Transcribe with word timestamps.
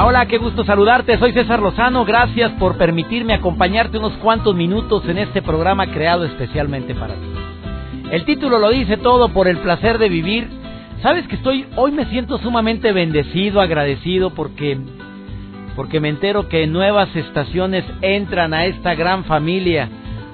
Hola, 0.00 0.26
qué 0.26 0.38
gusto 0.38 0.64
saludarte. 0.64 1.18
Soy 1.18 1.32
César 1.32 1.60
Lozano. 1.60 2.04
Gracias 2.04 2.52
por 2.52 2.78
permitirme 2.78 3.34
acompañarte 3.34 3.98
unos 3.98 4.12
cuantos 4.18 4.54
minutos 4.54 5.02
en 5.08 5.18
este 5.18 5.42
programa 5.42 5.88
creado 5.88 6.24
especialmente 6.24 6.94
para 6.94 7.14
ti. 7.14 7.28
El 8.12 8.24
título 8.24 8.60
lo 8.60 8.70
dice 8.70 8.96
todo 8.96 9.30
por 9.30 9.48
el 9.48 9.58
placer 9.58 9.98
de 9.98 10.08
vivir. 10.08 10.48
Sabes 11.02 11.26
que 11.26 11.34
estoy 11.34 11.66
hoy 11.74 11.90
me 11.90 12.06
siento 12.06 12.38
sumamente 12.38 12.92
bendecido, 12.92 13.60
agradecido 13.60 14.30
porque 14.30 14.78
porque 15.74 15.98
me 15.98 16.10
entero 16.10 16.48
que 16.48 16.68
nuevas 16.68 17.14
estaciones 17.16 17.84
entran 18.00 18.54
a 18.54 18.66
esta 18.66 18.94
gran 18.94 19.24
familia 19.24 19.88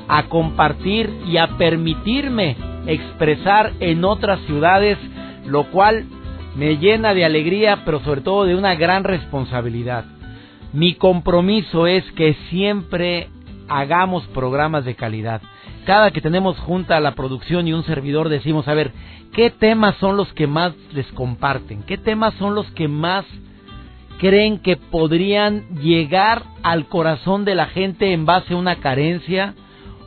a 0.08 0.24
compartir 0.24 1.10
y 1.26 1.38
a 1.38 1.56
permitirme 1.56 2.56
expresar 2.86 3.72
en 3.80 4.04
otras 4.04 4.40
ciudades, 4.40 4.98
lo 5.46 5.64
cual 5.70 6.04
me 6.56 6.76
llena 6.78 7.14
de 7.14 7.24
alegría, 7.24 7.82
pero 7.84 8.00
sobre 8.00 8.20
todo 8.20 8.44
de 8.44 8.54
una 8.54 8.74
gran 8.74 9.04
responsabilidad. 9.04 10.04
Mi 10.72 10.94
compromiso 10.94 11.86
es 11.86 12.04
que 12.12 12.34
siempre 12.50 13.28
hagamos 13.68 14.24
programas 14.28 14.84
de 14.84 14.94
calidad. 14.94 15.42
Cada 15.84 16.10
que 16.10 16.20
tenemos 16.20 16.58
junta 16.58 17.00
la 17.00 17.14
producción 17.14 17.68
y 17.68 17.72
un 17.72 17.84
servidor 17.84 18.28
decimos, 18.28 18.68
a 18.68 18.74
ver, 18.74 18.92
¿qué 19.32 19.50
temas 19.50 19.96
son 19.96 20.16
los 20.16 20.32
que 20.32 20.46
más 20.46 20.72
les 20.92 21.06
comparten? 21.12 21.82
¿Qué 21.82 21.98
temas 21.98 22.34
son 22.34 22.54
los 22.54 22.70
que 22.72 22.88
más 22.88 23.24
creen 24.18 24.58
que 24.58 24.76
podrían 24.76 25.80
llegar 25.80 26.42
al 26.62 26.86
corazón 26.86 27.44
de 27.44 27.54
la 27.54 27.66
gente 27.66 28.12
en 28.12 28.24
base 28.24 28.54
a 28.54 28.56
una 28.56 28.76
carencia 28.76 29.54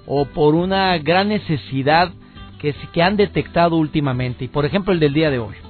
o 0.05 0.25
por 0.25 0.55
una 0.55 0.97
gran 0.97 1.27
necesidad 1.27 2.11
que, 2.59 2.73
que 2.91 3.03
han 3.03 3.17
detectado 3.17 3.75
últimamente? 3.75 4.45
Y 4.45 4.47
por 4.47 4.65
ejemplo 4.65 4.93
el 4.93 4.99
del 4.99 5.13
día 5.13 5.29
de 5.29 5.39
hoy. 5.39 5.66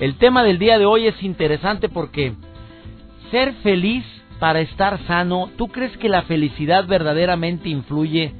El 0.00 0.14
tema 0.16 0.42
del 0.42 0.58
día 0.58 0.78
de 0.78 0.86
hoy 0.86 1.06
es 1.06 1.22
interesante 1.22 1.90
porque 1.90 2.32
ser 3.30 3.52
feliz 3.62 4.02
para 4.38 4.60
estar 4.60 4.98
sano, 5.06 5.50
¿tú 5.58 5.68
crees 5.68 5.94
que 5.98 6.08
la 6.08 6.22
felicidad 6.22 6.86
verdaderamente 6.86 7.68
influye 7.68 8.32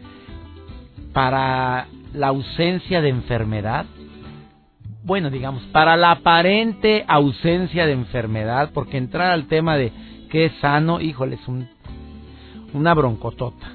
para 1.13 1.87
la 2.15 2.29
ausencia 2.29 3.03
de 3.03 3.11
enfermedad? 3.11 3.85
Bueno, 5.05 5.29
digamos, 5.29 5.63
para 5.65 5.99
la 5.99 6.13
aparente 6.13 7.05
ausencia 7.07 7.85
de 7.85 7.93
enfermedad, 7.93 8.71
porque 8.73 8.97
entrar 8.97 9.31
al 9.31 9.47
tema 9.47 9.77
de 9.77 9.93
qué 10.31 10.47
es 10.47 10.53
sano, 10.63 10.99
híjole, 10.99 11.35
es 11.35 11.47
un, 11.47 11.69
una 12.73 12.95
broncotota. 12.95 13.67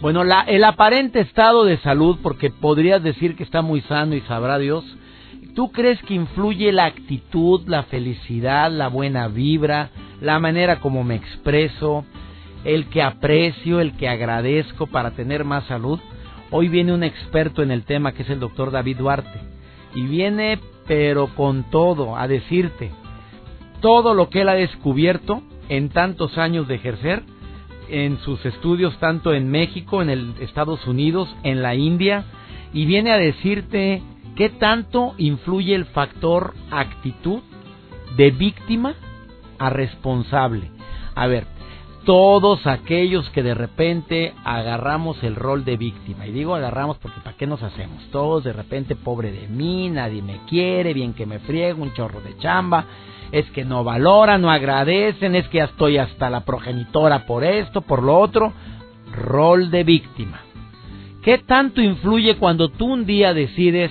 Bueno, 0.00 0.24
la, 0.24 0.42
el 0.42 0.64
aparente 0.64 1.20
estado 1.20 1.64
de 1.64 1.76
salud, 1.78 2.20
porque 2.22 2.48
podrías 2.48 3.02
decir 3.02 3.36
que 3.36 3.42
está 3.42 3.60
muy 3.60 3.82
sano 3.82 4.14
y 4.14 4.22
sabrá 4.22 4.58
Dios, 4.58 4.84
¿Tú 5.58 5.72
crees 5.72 6.00
que 6.02 6.14
influye 6.14 6.70
la 6.70 6.84
actitud, 6.84 7.66
la 7.66 7.82
felicidad, 7.82 8.70
la 8.70 8.86
buena 8.86 9.26
vibra, 9.26 9.90
la 10.20 10.38
manera 10.38 10.78
como 10.78 11.02
me 11.02 11.16
expreso, 11.16 12.04
el 12.62 12.88
que 12.90 13.02
aprecio, 13.02 13.80
el 13.80 13.96
que 13.96 14.08
agradezco 14.08 14.86
para 14.86 15.16
tener 15.16 15.42
más 15.42 15.64
salud? 15.64 15.98
Hoy 16.52 16.68
viene 16.68 16.94
un 16.94 17.02
experto 17.02 17.64
en 17.64 17.72
el 17.72 17.82
tema 17.82 18.12
que 18.12 18.22
es 18.22 18.30
el 18.30 18.38
doctor 18.38 18.70
David 18.70 18.98
Duarte 18.98 19.40
y 19.96 20.02
viene 20.02 20.60
pero 20.86 21.34
con 21.34 21.64
todo 21.64 22.16
a 22.16 22.28
decirte 22.28 22.92
todo 23.80 24.14
lo 24.14 24.30
que 24.30 24.42
él 24.42 24.50
ha 24.50 24.54
descubierto 24.54 25.42
en 25.68 25.88
tantos 25.88 26.38
años 26.38 26.68
de 26.68 26.76
ejercer 26.76 27.24
en 27.88 28.18
sus 28.20 28.46
estudios 28.46 28.96
tanto 29.00 29.34
en 29.34 29.50
México, 29.50 30.02
en 30.02 30.10
el 30.10 30.34
Estados 30.38 30.86
Unidos, 30.86 31.28
en 31.42 31.62
la 31.62 31.74
India 31.74 32.26
y 32.72 32.84
viene 32.84 33.10
a 33.10 33.18
decirte 33.18 34.04
¿Qué 34.38 34.50
tanto 34.50 35.14
influye 35.18 35.74
el 35.74 35.86
factor 35.86 36.54
actitud 36.70 37.40
de 38.16 38.30
víctima 38.30 38.94
a 39.58 39.68
responsable? 39.68 40.70
A 41.16 41.26
ver, 41.26 41.44
todos 42.04 42.64
aquellos 42.68 43.28
que 43.30 43.42
de 43.42 43.54
repente 43.54 44.34
agarramos 44.44 45.20
el 45.24 45.34
rol 45.34 45.64
de 45.64 45.76
víctima, 45.76 46.28
y 46.28 46.30
digo 46.30 46.54
agarramos 46.54 46.98
porque 46.98 47.20
¿para 47.20 47.36
qué 47.36 47.48
nos 47.48 47.64
hacemos? 47.64 48.00
Todos 48.12 48.44
de 48.44 48.52
repente, 48.52 48.94
pobre 48.94 49.32
de 49.32 49.48
mí, 49.48 49.90
nadie 49.90 50.22
me 50.22 50.38
quiere, 50.48 50.94
bien 50.94 51.14
que 51.14 51.26
me 51.26 51.40
friego, 51.40 51.82
un 51.82 51.92
chorro 51.94 52.20
de 52.20 52.38
chamba, 52.38 52.84
es 53.32 53.50
que 53.50 53.64
no 53.64 53.82
valoran, 53.82 54.40
no 54.40 54.52
agradecen, 54.52 55.34
es 55.34 55.48
que 55.48 55.58
ya 55.58 55.64
estoy 55.64 55.98
hasta 55.98 56.30
la 56.30 56.44
progenitora 56.44 57.26
por 57.26 57.42
esto, 57.42 57.80
por 57.80 58.04
lo 58.04 58.16
otro, 58.16 58.52
rol 59.12 59.72
de 59.72 59.82
víctima. 59.82 60.42
¿Qué 61.24 61.38
tanto 61.38 61.82
influye 61.82 62.36
cuando 62.36 62.68
tú 62.68 62.86
un 62.86 63.04
día 63.04 63.34
decides 63.34 63.90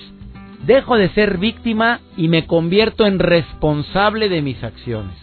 Dejo 0.65 0.97
de 0.97 1.09
ser 1.09 1.37
víctima 1.37 1.99
y 2.15 2.27
me 2.27 2.47
convierto 2.47 3.05
en 3.05 3.19
responsable 3.19 4.29
de 4.29 4.41
mis 4.41 4.63
acciones. 4.63 5.15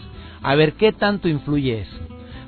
A 0.43 0.55
ver 0.55 0.75
qué 0.75 0.93
tanto 0.93 1.29
influye 1.29 1.81
eso. 1.81 1.97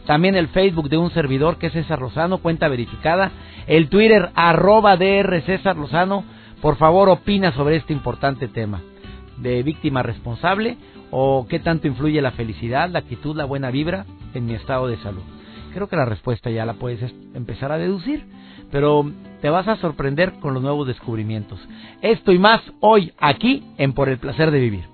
También 0.05 0.35
el 0.35 0.47
Facebook 0.47 0.89
de 0.89 0.97
un 0.97 1.11
servidor 1.11 1.57
que 1.57 1.67
es 1.67 1.73
César 1.73 1.99
Lozano, 1.99 2.39
cuenta 2.39 2.67
verificada. 2.67 3.31
El 3.67 3.89
Twitter 3.89 4.31
arroba 4.33 4.97
DR 4.97 5.41
César 5.45 5.77
Lozano. 5.77 6.23
Por 6.61 6.77
favor, 6.77 7.09
opina 7.09 7.51
sobre 7.51 7.75
este 7.75 7.93
importante 7.93 8.47
tema 8.47 8.81
de 9.37 9.63
víctima 9.63 10.03
responsable 10.03 10.77
o 11.11 11.45
qué 11.49 11.59
tanto 11.59 11.87
influye 11.87 12.21
la 12.21 12.31
felicidad, 12.31 12.89
la 12.89 12.99
actitud, 12.99 13.35
la 13.35 13.45
buena 13.45 13.71
vibra 13.71 14.05
en 14.33 14.45
mi 14.45 14.53
estado 14.53 14.87
de 14.87 14.97
salud. 14.97 15.23
Creo 15.73 15.87
que 15.87 15.95
la 15.95 16.05
respuesta 16.05 16.49
ya 16.49 16.65
la 16.65 16.73
puedes 16.73 17.13
empezar 17.33 17.71
a 17.71 17.77
deducir, 17.77 18.25
pero 18.71 19.09
te 19.41 19.49
vas 19.49 19.67
a 19.67 19.75
sorprender 19.77 20.33
con 20.39 20.53
los 20.53 20.63
nuevos 20.63 20.87
descubrimientos. 20.87 21.59
Esto 22.01 22.31
y 22.31 22.39
más 22.39 22.61
hoy 22.79 23.13
aquí 23.19 23.63
en 23.77 23.93
Por 23.93 24.09
el 24.09 24.17
placer 24.17 24.51
de 24.51 24.59
vivir. 24.59 24.85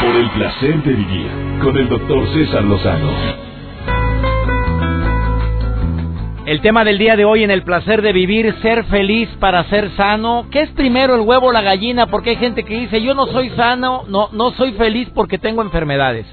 Por 0.00 0.16
el 0.16 0.30
placer 0.30 0.82
de 0.82 0.92
vivir 0.92 1.30
con 1.62 1.76
el 1.76 1.88
doctor 1.88 2.26
César 2.32 2.64
Lozano. 2.64 3.43
El 6.46 6.60
tema 6.60 6.84
del 6.84 6.98
día 6.98 7.16
de 7.16 7.24
hoy 7.24 7.42
en 7.42 7.50
el 7.50 7.62
placer 7.62 8.02
de 8.02 8.12
vivir, 8.12 8.54
ser 8.60 8.84
feliz 8.84 9.30
para 9.40 9.64
ser 9.70 9.90
sano. 9.96 10.46
¿Qué 10.50 10.60
es 10.60 10.70
primero 10.72 11.14
el 11.14 11.22
huevo 11.22 11.46
o 11.46 11.52
la 11.52 11.62
gallina? 11.62 12.08
Porque 12.08 12.30
hay 12.30 12.36
gente 12.36 12.64
que 12.64 12.80
dice, 12.80 13.00
yo 13.00 13.14
no 13.14 13.26
soy 13.28 13.48
sano, 13.50 14.04
no, 14.08 14.28
no 14.30 14.50
soy 14.50 14.72
feliz 14.72 15.08
porque 15.14 15.38
tengo 15.38 15.62
enfermedades. 15.62 16.26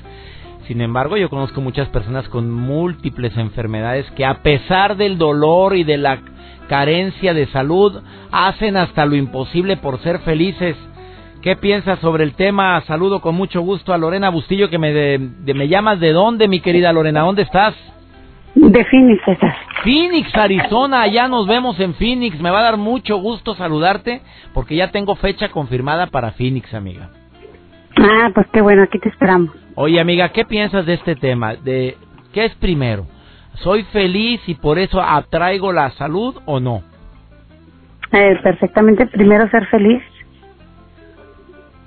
Sin 0.67 0.81
embargo, 0.81 1.15
yo 1.15 1.29
conozco 1.29 1.61
muchas 1.61 1.87
personas 1.87 2.27
con 2.27 2.51
múltiples 2.51 3.37
enfermedades 3.37 4.05
que 4.11 4.25
a 4.25 4.43
pesar 4.43 4.97
del 4.97 5.17
dolor 5.17 5.77
y 5.77 5.85
de 5.85 5.97
la 5.97 6.19
carencia 6.67 7.33
de 7.33 7.47
salud, 7.47 8.01
hacen 8.33 8.75
hasta 8.75 9.05
lo 9.05 9.15
imposible 9.15 9.77
por 9.77 9.97
ser 9.99 10.19
felices. 10.19 10.75
¿Qué 11.41 11.55
piensas 11.55 11.99
sobre 11.99 12.25
el 12.25 12.33
tema? 12.33 12.81
Saludo 12.81 13.21
con 13.21 13.35
mucho 13.35 13.61
gusto 13.61 13.93
a 13.93 13.97
Lorena 13.97 14.29
Bustillo, 14.29 14.69
que 14.69 14.77
me, 14.77 15.17
me 15.17 15.67
llamas 15.69 16.01
de 16.01 16.11
dónde, 16.11 16.49
mi 16.49 16.59
querida 16.59 16.91
Lorena, 16.91 17.21
¿dónde 17.21 17.43
estás? 17.43 17.75
De 18.55 18.85
Phoenix, 18.85 19.23
César. 19.23 19.55
Phoenix, 19.83 20.35
Arizona, 20.35 21.03
allá 21.03 21.27
nos 21.27 21.47
vemos 21.47 21.79
en 21.79 21.93
Phoenix. 21.93 22.39
Me 22.39 22.51
va 22.51 22.59
a 22.59 22.63
dar 22.63 22.77
mucho 22.77 23.17
gusto 23.17 23.55
saludarte 23.55 24.21
porque 24.53 24.75
ya 24.75 24.91
tengo 24.91 25.15
fecha 25.15 25.49
confirmada 25.49 26.07
para 26.07 26.31
Phoenix, 26.31 26.73
amiga. 26.73 27.09
Ah, 27.97 28.29
pues 28.33 28.47
qué 28.51 28.61
bueno, 28.61 28.83
aquí 28.83 28.99
te 28.99 29.09
esperamos. 29.09 29.51
Oye, 29.75 29.99
amiga, 29.99 30.29
¿qué 30.29 30.45
piensas 30.45 30.85
de 30.85 30.95
este 30.95 31.15
tema? 31.15 31.55
De 31.55 31.97
¿Qué 32.33 32.45
es 32.45 32.55
primero? 32.55 33.07
¿Soy 33.55 33.83
feliz 33.85 34.41
y 34.47 34.55
por 34.55 34.79
eso 34.79 35.01
atraigo 35.01 35.73
la 35.73 35.91
salud 35.91 36.35
o 36.45 36.59
no? 36.59 36.81
Eh, 38.11 38.37
perfectamente, 38.41 39.05
primero 39.07 39.49
ser 39.49 39.65
feliz 39.67 40.01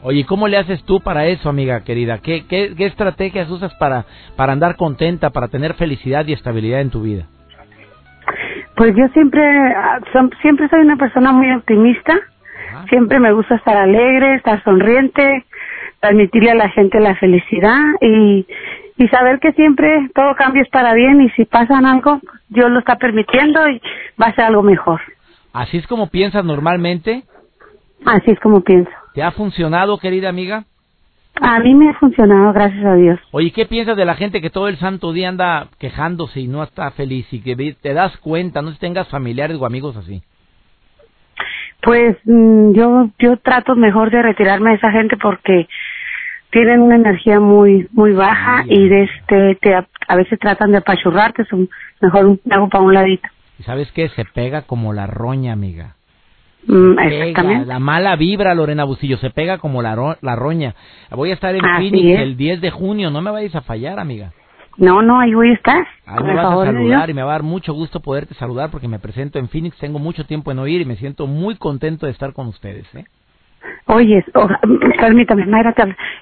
Oye, 0.07 0.27
¿cómo 0.27 0.49
le 0.49 0.59
haces 0.59 0.85
tú 0.85 1.01
para 1.01 1.25
eso, 1.25 1.49
amiga 1.49 1.83
querida? 1.83 2.19
¿Qué, 2.19 2.45
qué, 2.47 2.75
estrategias 2.85 3.49
usas 3.51 3.73
para, 3.77 4.05
para 4.37 4.53
andar 4.53 4.77
contenta, 4.77 5.31
para 5.31 5.49
tener 5.49 5.73
felicidad 5.75 6.27
y 6.27 6.35
estabilidad 6.35 6.83
en 6.83 6.91
tu 6.91 7.01
vida? 7.01 7.25
Pues 8.77 8.95
yo 8.95 9.09
siempre, 9.15 9.43
ah, 9.43 10.01
siempre 10.43 10.69
soy 10.69 10.81
una 10.81 10.97
persona 10.97 11.33
muy 11.33 11.51
optimista. 11.53 12.21
Siempre 12.91 13.19
me 13.19 13.33
gusta 13.33 13.55
estar 13.55 13.79
alegre, 13.79 14.35
estar 14.35 14.63
sonriente, 14.63 15.47
transmitirle 16.01 16.51
a 16.51 16.55
la 16.55 16.69
gente 16.69 17.01
la 17.01 17.15
felicidad 17.15 17.81
y, 18.03 18.47
y 18.99 19.09
saber 19.09 19.39
que 19.41 19.53
siempre 19.53 20.11
todo 20.15 20.35
cambio 20.35 20.63
es 20.63 20.69
para 20.69 20.93
bien 20.93 21.23
y 21.23 21.31
si 21.31 21.47
pasan 21.47 21.87
algo, 21.87 22.21
Dios 22.51 22.71
lo 22.71 22.81
está 22.81 22.97
permitiendo 22.97 23.67
y 23.71 23.81
va 24.21 24.27
a 24.27 24.35
ser 24.35 24.45
algo 24.45 24.63
mejor. 24.63 25.01
¿Así 25.55 25.79
es 25.79 25.87
como 25.87 26.11
piensas 26.11 26.45
normalmente? 26.45 27.23
Así 28.05 28.33
es 28.33 28.41
como 28.41 28.61
pienso. 28.61 28.91
¿Te 29.15 29.23
ha 29.23 29.31
funcionado, 29.31 29.99
querida 29.99 30.29
amiga? 30.29 30.65
A 31.41 31.61
mí 31.61 31.73
me 31.75 31.89
ha 31.89 31.95
funcionado, 31.95 32.53
gracias 32.53 32.85
a 32.85 32.95
Dios. 32.95 33.21
Oye, 33.31 33.53
¿qué 33.53 33.65
piensas 33.65 33.97
de 33.97 34.05
la 34.05 34.17
gente 34.17 34.41
que 34.41 34.51
todo 34.51 34.67
el 34.67 34.77
santo 34.77 35.13
día 35.13 35.29
anda 35.29 35.69
quejándose 35.79 36.41
y 36.41 36.49
no 36.49 36.65
está 36.65 36.91
feliz 36.91 37.27
y 37.33 37.41
que 37.41 37.77
te 37.81 37.95
das 37.95 38.17
cuenta, 38.19 38.61
no 38.61 38.73
si 38.73 38.79
tengas 38.79 39.09
familiares 39.09 39.57
o 39.61 39.67
amigos 39.67 39.97
así? 39.97 40.23
Pues 41.81 42.17
mm, 42.25 42.73
yo 42.73 43.11
yo 43.21 43.37
trato 43.37 43.77
mejor 43.77 44.11
de 44.11 44.23
retirarme 44.23 44.71
de 44.71 44.77
esa 44.77 44.91
gente 44.91 45.17
porque 45.17 45.69
tienen 46.51 46.81
una 46.81 46.97
energía 46.97 47.39
muy 47.39 47.89
muy 47.93 48.13
baja 48.13 48.65
y 48.67 48.89
de 48.89 49.05
este 49.05 49.59
te, 49.61 49.75
a 49.75 50.17
veces 50.17 50.39
tratan 50.41 50.73
de 50.73 50.79
apachurrarte, 50.79 51.45
mejor 52.01 52.39
me 52.45 52.55
hago 52.55 52.69
para 52.69 52.85
un 52.85 52.95
ladito. 52.95 53.29
¿Y 53.61 53.63
sabes 53.63 53.91
qué? 53.93 54.09
Se 54.11 54.25
pega 54.25 54.63
como 54.63 54.93
la 54.93 55.07
roña, 55.07 55.53
amiga. 55.53 55.95
Mm, 56.67 56.99
exactamente. 56.99 57.67
La 57.67 57.79
mala 57.79 58.17
vibra, 58.17 58.55
Lorena 58.55 58.85
Bustillo, 58.85 59.17
se 59.19 59.31
pega 59.31 59.59
como 59.59 59.83
la, 59.83 60.17
la 60.21 60.37
roña. 60.37 60.75
Voy 61.11 61.31
a 61.31 61.35
estar 61.35 61.55
en 61.55 61.61
Phoenix 61.61 62.21
el 62.21 62.37
10 62.37 62.61
de 62.61 62.71
junio, 62.71 63.11
no 63.11 63.21
me 63.21 63.31
vayas 63.31 63.55
a 63.55 63.61
fallar, 63.63 63.99
amiga. 63.99 64.33
No, 64.77 65.03
no, 65.03 65.21
ahí 65.21 65.35
voy 65.35 65.51
a 65.51 65.55
estar. 65.55 65.87
Ahí 66.07 66.25
me 66.25 66.35
vas 66.35 66.47
a 66.47 66.65
saludar 66.65 67.11
y 67.11 67.15
me 67.15 67.23
va 67.23 67.31
a 67.31 67.35
dar 67.35 67.43
mucho 67.43 67.73
gusto 67.73 68.01
poderte 68.01 68.35
saludar 68.35 68.71
porque 68.71 68.89
me 68.89 68.99
presento 68.99 69.39
en 69.39 69.49
Phoenix, 69.49 69.79
tengo 69.79 69.99
mucho 69.99 70.25
tiempo 70.25 70.51
en 70.51 70.59
oír 70.59 70.81
y 70.81 70.85
me 70.85 70.97
siento 70.97 71.27
muy 71.27 71.57
contento 71.57 72.07
de 72.07 72.13
estar 72.13 72.33
con 72.33 72.49
ustedes. 72.49 72.93
¿eh? 72.95 73.05
Oye, 73.87 74.25
permítame, 75.01 75.47
Mayra, 75.47 75.75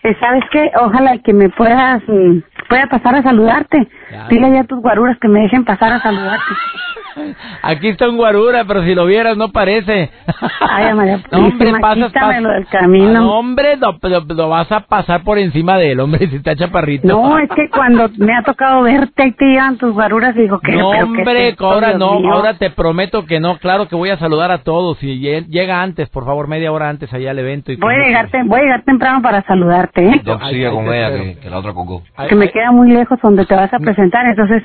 eh, 0.03 0.17
¿sabes 0.21 0.45
qué? 0.51 0.71
Ojalá 0.81 1.19
que 1.19 1.33
me 1.33 1.49
puedas, 1.51 2.03
mm, 2.07 2.39
pueda 2.69 2.87
pasar 2.87 3.15
a 3.15 3.23
saludarte. 3.23 3.89
Dile 4.29 4.51
ya 4.53 4.61
a 4.61 4.65
tus 4.65 4.81
guaruras 4.81 5.19
que 5.21 5.29
me 5.29 5.41
dejen 5.41 5.65
pasar 5.65 5.93
a 5.93 6.01
saludarte. 6.01 6.45
Aquí 7.63 7.89
está 7.89 8.09
un 8.09 8.17
guarura, 8.17 8.65
pero 8.65 8.83
si 8.85 8.95
lo 8.95 9.07
vieras 9.07 9.37
no 9.37 9.51
parece. 9.51 10.11
Ay, 10.61 10.95
María, 10.95 11.21
no, 11.33 11.47
hombre, 11.47 11.73
pasas, 11.81 12.13
pasas. 12.13 12.43
del 12.43 12.67
camino. 12.67 13.13
No, 13.13 13.39
hombre, 13.39 13.77
lo, 13.77 13.99
lo, 14.35 14.49
vas 14.49 14.71
a 14.73 14.81
pasar 14.81 15.23
por 15.23 15.39
encima 15.39 15.79
de 15.79 15.93
él, 15.93 16.01
hombre, 16.01 16.27
si 16.31 16.37
está 16.37 16.57
chaparrito. 16.57 17.07
No, 17.07 17.39
es 17.39 17.49
que 17.51 17.69
cuando 17.69 18.09
me 18.19 18.35
ha 18.35 18.43
tocado 18.43 18.83
verte 18.83 19.27
y 19.27 19.33
te 19.33 19.45
llevan 19.45 19.77
tus 19.79 19.93
guaruras, 19.93 20.35
digo 20.35 20.59
que... 20.61 20.73
No, 20.73 20.91
hombre, 20.91 21.55
ahora 21.59 21.95
no, 21.95 22.19
ahora 22.33 22.55
te 22.55 22.71
prometo 22.71 23.27
que 23.27 23.41
no, 23.41 23.59
claro 23.59 23.89
que 23.89 23.97
voy 23.97 24.11
a 24.11 24.19
saludar 24.19 24.51
a 24.51 24.59
todos. 24.59 25.03
Y 25.03 25.19
llega 25.19 25.83
antes, 25.83 26.09
por 26.09 26.25
favor, 26.25 26.49
media 26.49 26.73
hora 26.73 26.89
antes 26.89 27.13
allá 27.13 27.31
al 27.31 27.39
evento. 27.39 27.73
Y 27.73 27.77
voy, 27.77 27.95
a 27.95 27.99
llegar, 27.99 28.29
voy 28.47 28.61
a 28.61 28.63
llegar 28.63 28.83
temprano 28.83 29.23
para 29.23 29.43
saludarte, 29.43 30.07
¿eh? 30.07 30.23
Yo 30.25 30.39
sigue 30.49 30.71
con 30.71 30.93
ella, 30.93 31.11
que, 31.41 31.51
la 31.51 31.59
otra 31.59 31.73
cocó. 31.73 32.03
Que 32.29 32.35
me 32.35 32.51
queda 32.63 32.71
muy 32.71 32.91
lejos 32.91 33.19
donde 33.21 33.45
te 33.45 33.55
vas 33.55 33.73
a 33.75 33.79
presentar, 33.79 34.25
entonces 34.27 34.63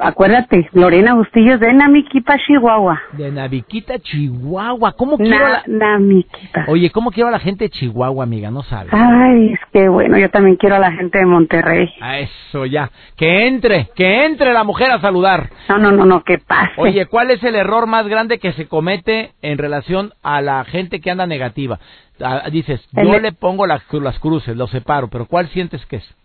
acuérdate, 0.00 0.68
Lorena 0.72 1.14
Bustillos 1.14 1.60
de 1.60 1.72
Namiquipa, 1.72 2.36
Chihuahua. 2.44 3.00
De 3.12 3.30
Namiquita, 3.30 4.00
Chihuahua. 4.00 4.94
¿Cómo 4.96 5.16
quiero 5.16 5.48
la... 5.48 5.62
Namiquita. 5.66 6.64
Oye, 6.66 6.90
¿cómo 6.90 7.12
quiero 7.12 7.28
a 7.28 7.30
la 7.30 7.38
gente 7.38 7.64
de 7.64 7.70
Chihuahua, 7.70 8.24
amiga? 8.24 8.50
No 8.50 8.64
sabes. 8.64 8.92
Ay, 8.92 9.52
es 9.52 9.60
que 9.72 9.88
bueno, 9.88 10.18
yo 10.18 10.28
también 10.30 10.56
quiero 10.56 10.74
a 10.74 10.80
la 10.80 10.90
gente 10.90 11.18
de 11.18 11.26
Monterrey. 11.26 11.88
A 12.00 12.18
eso 12.18 12.66
ya. 12.66 12.90
Que 13.16 13.46
entre, 13.46 13.90
que 13.94 14.24
entre 14.24 14.52
la 14.52 14.64
mujer 14.64 14.90
a 14.90 15.00
saludar. 15.00 15.50
No, 15.68 15.78
no, 15.78 15.92
no, 15.92 16.04
no, 16.04 16.24
que 16.24 16.38
pase. 16.38 16.72
Oye, 16.76 17.06
¿cuál 17.06 17.30
es 17.30 17.44
el 17.44 17.54
error 17.54 17.86
más 17.86 18.08
grande 18.08 18.40
que 18.40 18.52
se 18.54 18.66
comete 18.66 19.30
en 19.40 19.56
relación 19.58 20.12
a 20.24 20.40
la 20.40 20.64
gente 20.64 21.00
que 21.00 21.12
anda 21.12 21.26
negativa? 21.26 21.78
Ah, 22.20 22.50
dices, 22.50 22.84
yo 22.92 23.20
le 23.20 23.32
pongo 23.32 23.68
las, 23.68 23.82
las 23.92 24.18
cruces, 24.18 24.56
los 24.56 24.70
separo, 24.70 25.08
pero 25.08 25.26
¿cuál 25.26 25.48
sientes 25.48 25.84
que 25.86 25.96
es? 25.96 26.19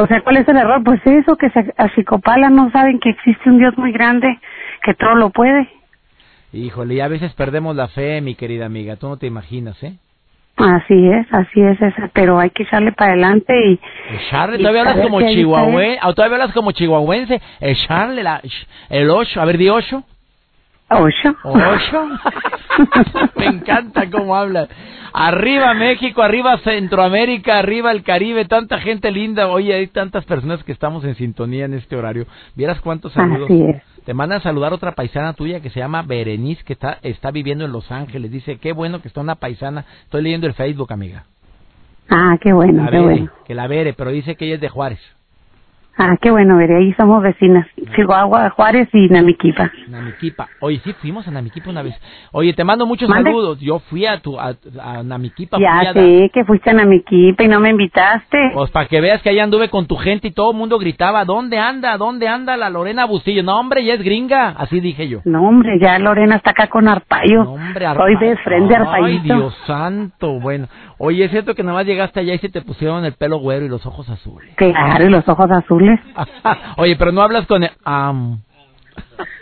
O 0.00 0.06
sea, 0.06 0.20
¿cuál 0.20 0.36
es 0.36 0.46
el 0.46 0.56
error? 0.56 0.80
Pues 0.84 1.00
eso, 1.04 1.34
que 1.34 1.50
se 1.50 1.74
achicopalan, 1.76 2.54
no 2.54 2.70
saben 2.70 3.00
que 3.00 3.10
existe 3.10 3.50
un 3.50 3.58
Dios 3.58 3.76
muy 3.76 3.90
grande 3.90 4.38
que 4.84 4.94
todo 4.94 5.16
lo 5.16 5.30
puede. 5.30 5.68
Híjole, 6.52 6.94
y 6.94 7.00
a 7.00 7.08
veces 7.08 7.34
perdemos 7.34 7.74
la 7.74 7.88
fe, 7.88 8.20
mi 8.20 8.36
querida 8.36 8.66
amiga, 8.66 8.94
tú 8.94 9.08
no 9.08 9.16
te 9.16 9.26
imaginas, 9.26 9.82
¿eh? 9.82 9.94
Así 10.56 11.08
es, 11.08 11.26
así 11.32 11.60
es, 11.60 11.82
esa, 11.82 12.10
pero 12.12 12.38
hay 12.38 12.50
que 12.50 12.62
echarle 12.62 12.92
para 12.92 13.12
adelante 13.12 13.54
y... 13.70 13.80
Echarle, 14.14 14.58
todavía 14.58 14.82
hablas 14.82 15.00
como 15.04 15.20
chihuahuense, 15.20 16.00
todavía 16.14 16.36
hablas 16.36 16.54
como 16.54 16.70
chihuahuense, 16.70 17.40
echarle 17.60 18.22
la, 18.22 18.40
el 18.90 19.10
ocho, 19.10 19.40
a 19.40 19.44
ver, 19.46 19.58
di 19.58 19.68
ocho. 19.68 20.04
Ocho. 20.90 21.36
Ocho. 21.44 22.08
Me 23.36 23.46
encanta 23.46 24.10
cómo 24.10 24.34
hablas. 24.34 24.68
Arriba 25.12 25.74
México, 25.74 26.22
arriba 26.22 26.58
Centroamérica, 26.58 27.58
arriba 27.58 27.92
el 27.92 28.02
Caribe, 28.02 28.44
tanta 28.44 28.78
gente 28.78 29.10
linda. 29.10 29.48
Oye, 29.48 29.74
hay 29.74 29.86
tantas 29.88 30.24
personas 30.24 30.62
que 30.64 30.72
estamos 30.72 31.04
en 31.04 31.14
sintonía 31.14 31.64
en 31.64 31.74
este 31.74 31.96
horario. 31.96 32.26
Vieras 32.54 32.80
cuántos 32.80 33.12
saludos. 33.12 33.50
Así 33.50 33.62
es. 33.64 33.82
Te 34.04 34.14
mandan 34.14 34.38
a 34.38 34.42
saludar 34.42 34.72
otra 34.72 34.92
paisana 34.92 35.34
tuya 35.34 35.60
que 35.60 35.70
se 35.70 35.80
llama 35.80 36.02
Berenice, 36.02 36.64
que 36.64 36.72
está, 36.72 36.98
está 37.02 37.30
viviendo 37.30 37.64
en 37.64 37.72
Los 37.72 37.90
Ángeles. 37.90 38.30
Dice, 38.30 38.58
qué 38.58 38.72
bueno 38.72 39.02
que 39.02 39.08
está 39.08 39.20
una 39.20 39.34
paisana. 39.34 39.84
Estoy 40.04 40.22
leyendo 40.22 40.46
el 40.46 40.54
Facebook, 40.54 40.92
amiga. 40.92 41.24
Ah, 42.08 42.38
qué 42.40 42.52
bueno, 42.52 42.88
qué 42.90 42.98
bueno. 42.98 43.30
Que 43.44 43.54
la 43.54 43.66
Bere, 43.66 43.92
pero 43.92 44.10
dice 44.10 44.36
que 44.36 44.46
ella 44.46 44.54
es 44.54 44.60
de 44.62 44.70
Juárez. 44.70 45.00
Ah, 46.00 46.16
qué 46.20 46.30
bueno, 46.30 46.56
veré, 46.56 46.76
ahí 46.76 46.92
somos 46.94 47.20
vecinas. 47.22 47.66
Chihuahua, 47.96 48.50
Juárez 48.50 48.88
y 48.92 49.08
Namiquipa. 49.08 49.72
Namiquipa. 49.88 50.46
Oye, 50.60 50.80
sí, 50.84 50.92
fuimos 50.92 51.26
a 51.26 51.32
Namiquipa 51.32 51.70
una 51.70 51.82
vez. 51.82 51.94
Oye, 52.30 52.52
te 52.52 52.62
mando 52.62 52.86
muchos 52.86 53.10
saludos. 53.10 53.58
Yo 53.60 53.80
fui 53.80 54.06
a 54.06 54.20
tu 54.20 54.38
a, 54.38 54.54
Namiquipa. 55.02 55.58
Ya 55.58 55.92
sé 55.92 56.30
que 56.32 56.44
fuiste 56.44 56.70
a 56.70 56.74
Namiquipa 56.74 57.42
y 57.42 57.48
no 57.48 57.58
me 57.58 57.70
invitaste. 57.70 58.38
Pues 58.54 58.70
para 58.70 58.86
que 58.86 59.00
veas 59.00 59.20
que 59.22 59.30
ahí 59.30 59.40
anduve 59.40 59.70
con 59.70 59.88
tu 59.88 59.96
gente 59.96 60.28
y 60.28 60.30
todo 60.30 60.52
el 60.52 60.56
mundo 60.56 60.78
gritaba, 60.78 61.24
¿dónde 61.24 61.58
anda? 61.58 61.96
¿Dónde 61.96 62.28
anda 62.28 62.56
la 62.56 62.70
Lorena 62.70 63.04
Bustillo? 63.04 63.42
No, 63.42 63.58
hombre, 63.58 63.84
ya 63.84 63.94
es 63.94 64.02
gringa. 64.02 64.50
Así 64.50 64.78
dije 64.78 65.08
yo. 65.08 65.22
No, 65.24 65.48
hombre, 65.48 65.80
ya 65.80 65.98
Lorena 65.98 66.36
está 66.36 66.50
acá 66.50 66.68
con 66.68 66.86
Arpayo. 66.86 67.42
No, 67.42 67.54
hombre, 67.54 67.86
Arpayo. 67.86 68.06
Hoy 68.06 68.16
de 68.24 68.36
frente 68.36 68.76
Arpayo. 68.76 69.04
Ay, 69.04 69.18
Dios 69.18 69.52
santo. 69.66 70.38
Bueno, 70.38 70.68
oye, 70.98 71.24
es 71.24 71.32
cierto 71.32 71.56
que 71.56 71.64
nada 71.64 71.78
más 71.78 71.86
llegaste 71.86 72.20
allá 72.20 72.34
y 72.34 72.38
se 72.38 72.48
te 72.48 72.62
pusieron 72.62 73.04
el 73.04 73.14
pelo 73.14 73.38
güero 73.38 73.66
y 73.66 73.68
los 73.68 73.84
ojos 73.84 74.08
azules. 74.08 74.54
Claro, 74.54 75.04
y 75.04 75.10
los 75.10 75.28
ojos 75.28 75.50
azules. 75.50 75.87
Oye, 76.78 76.96
pero 76.96 77.12
no 77.12 77.22
hablas 77.22 77.46
con 77.46 77.64
el... 77.64 77.70
Um... 77.86 78.40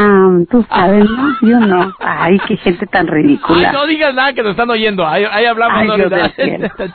Ah, 0.00 0.38
tú 0.48 0.64
sabes, 0.68 1.04
¿no? 1.10 1.34
Yo 1.42 1.58
no. 1.58 1.92
Ay, 1.98 2.38
qué 2.46 2.56
gente 2.58 2.86
tan 2.86 3.08
ridícula. 3.08 3.72
no 3.72 3.84
digas 3.86 4.14
nada 4.14 4.32
que 4.32 4.44
nos 4.44 4.52
están 4.52 4.70
oyendo. 4.70 5.04
Ahí, 5.04 5.24
hablamos. 5.44 5.76
Ay, 5.76 5.88
no, 5.88 5.96
Está 5.96 6.86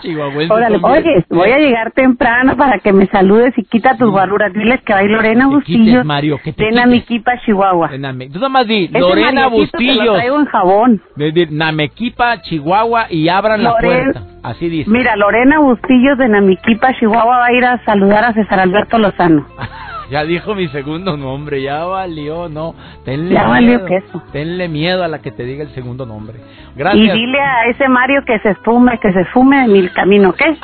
Órale, 0.50 0.80
oye, 0.82 1.26
voy 1.30 1.52
a 1.52 1.60
llegar 1.60 1.92
temprano 1.92 2.56
para 2.56 2.80
que 2.80 2.94
me 2.94 3.08
saludes 3.08 3.54
y 3.58 3.66
quita 3.66 3.98
tus 3.98 4.10
guaruras. 4.10 4.54
Diles 4.54 4.82
que 4.84 4.94
va 4.94 5.00
a 5.00 5.04
ir 5.04 5.12
Lorena 5.12 5.48
Bustillos. 5.48 6.06
Mario, 6.06 6.40
que 6.42 6.54
te 6.54 6.64
de 6.64 6.72
Namequipa, 6.72 7.34
Chihuahua. 7.46 7.90
Tú 8.32 8.40
nomás 8.40 8.68
di, 8.68 8.88
Lorena 8.88 9.48
Bustillos. 9.48 9.98
Te 9.98 10.06
lo 10.06 10.14
traigo 10.14 10.40
en 10.40 10.46
jabón. 10.46 11.02
De, 11.18 11.32
de 11.34 11.48
Namequipa, 11.48 12.42
Chihuahua 12.42 13.08
y 13.10 13.28
abran 13.28 13.64
la 13.64 13.76
puerta. 13.80 14.22
Así 14.44 14.70
dice. 14.70 14.90
Mira, 14.90 15.18
Lorena 15.18 15.60
Bustillos 15.60 16.18
de 16.18 16.30
Namiquipa, 16.30 16.94
Chihuahua 17.00 17.38
va 17.38 17.46
a 17.48 17.54
ir 17.54 17.66
a 17.66 17.84
saludar 17.84 18.24
a 18.24 18.34
César 18.34 18.62
Alberto 18.62 18.98
Lozano. 18.98 19.46
Ya 20.14 20.24
dijo 20.26 20.54
mi 20.54 20.68
segundo 20.68 21.18
nombre, 21.18 21.60
ya 21.64 21.86
valió, 21.86 22.48
no. 22.48 22.76
Tenle 23.04 23.34
ya 23.34 23.48
miedo, 23.48 23.50
valió 23.50 23.86
queso. 23.86 24.22
Tenle 24.32 24.68
miedo 24.68 25.04
a 25.04 25.08
la 25.08 25.24
que 25.24 25.32
te 25.32 25.44
diga 25.44 25.64
el 25.64 25.70
segundo 25.70 26.06
nombre. 26.06 26.40
Gracias. 26.76 27.16
Y 27.16 27.20
dile 27.20 27.40
a 27.42 27.66
ese 27.66 27.88
Mario 27.88 28.22
que 28.24 28.38
se 28.38 28.52
esfume, 28.52 29.00
que 29.00 29.12
se 29.12 29.26
fume 29.34 29.64
en 29.64 29.74
mi 29.74 29.90
camino, 29.90 30.32
¿qué? 30.34 30.56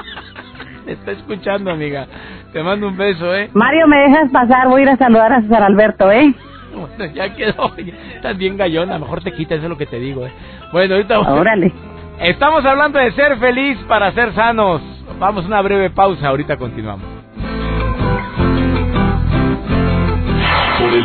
Está 0.86 1.14
escuchando, 1.14 1.72
amiga. 1.72 2.06
Te 2.54 2.62
mando 2.62 2.90
un 2.90 2.96
beso, 2.96 3.34
¿eh? 3.34 3.50
Mario, 3.56 3.88
¿me 3.88 3.98
dejas 3.98 4.30
pasar? 4.32 4.68
Voy 4.68 4.82
a 4.82 4.84
ir 4.84 4.90
a 4.90 4.98
saludar 4.98 5.34
a 5.34 5.42
César 5.42 5.64
Alberto, 5.64 6.12
¿eh? 6.12 6.32
Bueno, 6.72 7.12
ya 7.12 7.34
quedó. 7.34 7.76
Estás 8.16 8.38
bien 8.38 8.56
gallona, 8.56 9.00
mejor 9.00 9.24
te 9.24 9.32
quitas, 9.32 9.58
eso 9.58 9.66
es 9.66 9.70
lo 9.72 9.78
que 9.80 9.88
te 9.88 10.00
digo, 10.00 10.28
¿eh? 10.28 10.32
Bueno, 10.72 10.94
ahorita... 10.94 11.22
Órale. 11.22 11.74
Estamos 12.20 12.64
hablando 12.64 13.00
de 13.00 13.12
ser 13.14 13.36
feliz 13.40 13.80
para 13.88 14.12
ser 14.12 14.32
sanos. 14.36 14.80
Vamos 15.18 15.46
a 15.46 15.48
una 15.48 15.62
breve 15.64 15.90
pausa, 15.90 16.28
ahorita 16.28 16.56
continuamos. 16.58 17.19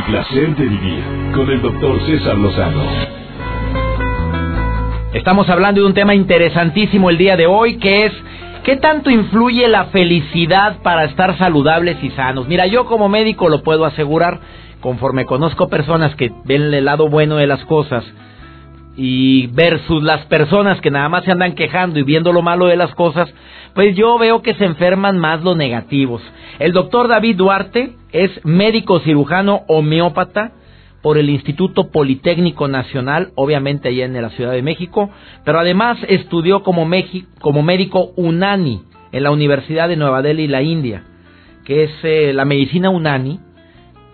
Placer 0.06 0.54
de 0.54 0.66
vivir 0.66 1.04
con 1.34 1.50
el 1.50 1.62
doctor 1.62 1.98
César 2.06 2.36
Lozano. 2.36 2.82
Estamos 5.14 5.48
hablando 5.48 5.80
de 5.80 5.86
un 5.86 5.94
tema 5.94 6.14
interesantísimo 6.14 7.08
el 7.08 7.16
día 7.16 7.36
de 7.36 7.46
hoy 7.46 7.78
que 7.78 8.06
es 8.06 8.12
¿qué 8.64 8.76
tanto 8.76 9.10
influye 9.10 9.66
la 9.68 9.86
felicidad 9.86 10.82
para 10.82 11.04
estar 11.04 11.38
saludables 11.38 12.02
y 12.02 12.10
sanos? 12.10 12.48
Mira, 12.48 12.66
yo 12.66 12.84
como 12.84 13.08
médico 13.08 13.48
lo 13.48 13.62
puedo 13.62 13.84
asegurar, 13.84 14.40
conforme 14.80 15.24
conozco 15.24 15.68
personas 15.68 16.14
que 16.16 16.30
ven 16.44 16.74
el 16.74 16.84
lado 16.84 17.08
bueno 17.08 17.36
de 17.36 17.46
las 17.46 17.64
cosas 17.64 18.04
y 18.96 19.48
versus 19.48 20.02
las 20.02 20.24
personas 20.26 20.80
que 20.80 20.90
nada 20.90 21.08
más 21.08 21.24
se 21.24 21.32
andan 21.32 21.54
quejando 21.54 21.98
y 21.98 22.02
viendo 22.02 22.32
lo 22.32 22.42
malo 22.42 22.66
de 22.66 22.76
las 22.76 22.94
cosas, 22.94 23.32
pues 23.74 23.96
yo 23.96 24.18
veo 24.18 24.42
que 24.42 24.54
se 24.54 24.64
enferman 24.64 25.18
más 25.18 25.42
los 25.42 25.56
negativos. 25.56 26.22
El 26.58 26.72
doctor 26.72 27.08
David 27.08 27.36
Duarte 27.36 27.94
es 28.12 28.30
médico 28.44 29.00
cirujano 29.00 29.62
homeópata, 29.68 30.52
por 31.04 31.18
el 31.18 31.28
Instituto 31.28 31.90
Politécnico 31.90 32.66
Nacional, 32.66 33.32
obviamente 33.34 33.90
allá 33.90 34.06
en 34.06 34.22
la 34.22 34.30
Ciudad 34.30 34.52
de 34.52 34.62
México, 34.62 35.10
pero 35.44 35.58
además 35.60 35.98
estudió 36.08 36.62
como, 36.62 36.88
como 37.42 37.62
médico 37.62 38.12
UNANI 38.16 38.80
en 39.12 39.22
la 39.22 39.30
Universidad 39.30 39.90
de 39.90 39.96
Nueva 39.96 40.22
Delhi, 40.22 40.48
la 40.48 40.62
India, 40.62 41.04
que 41.66 41.84
es 41.84 41.90
eh, 42.04 42.32
la 42.32 42.46
medicina 42.46 42.88
UNANI, 42.88 43.38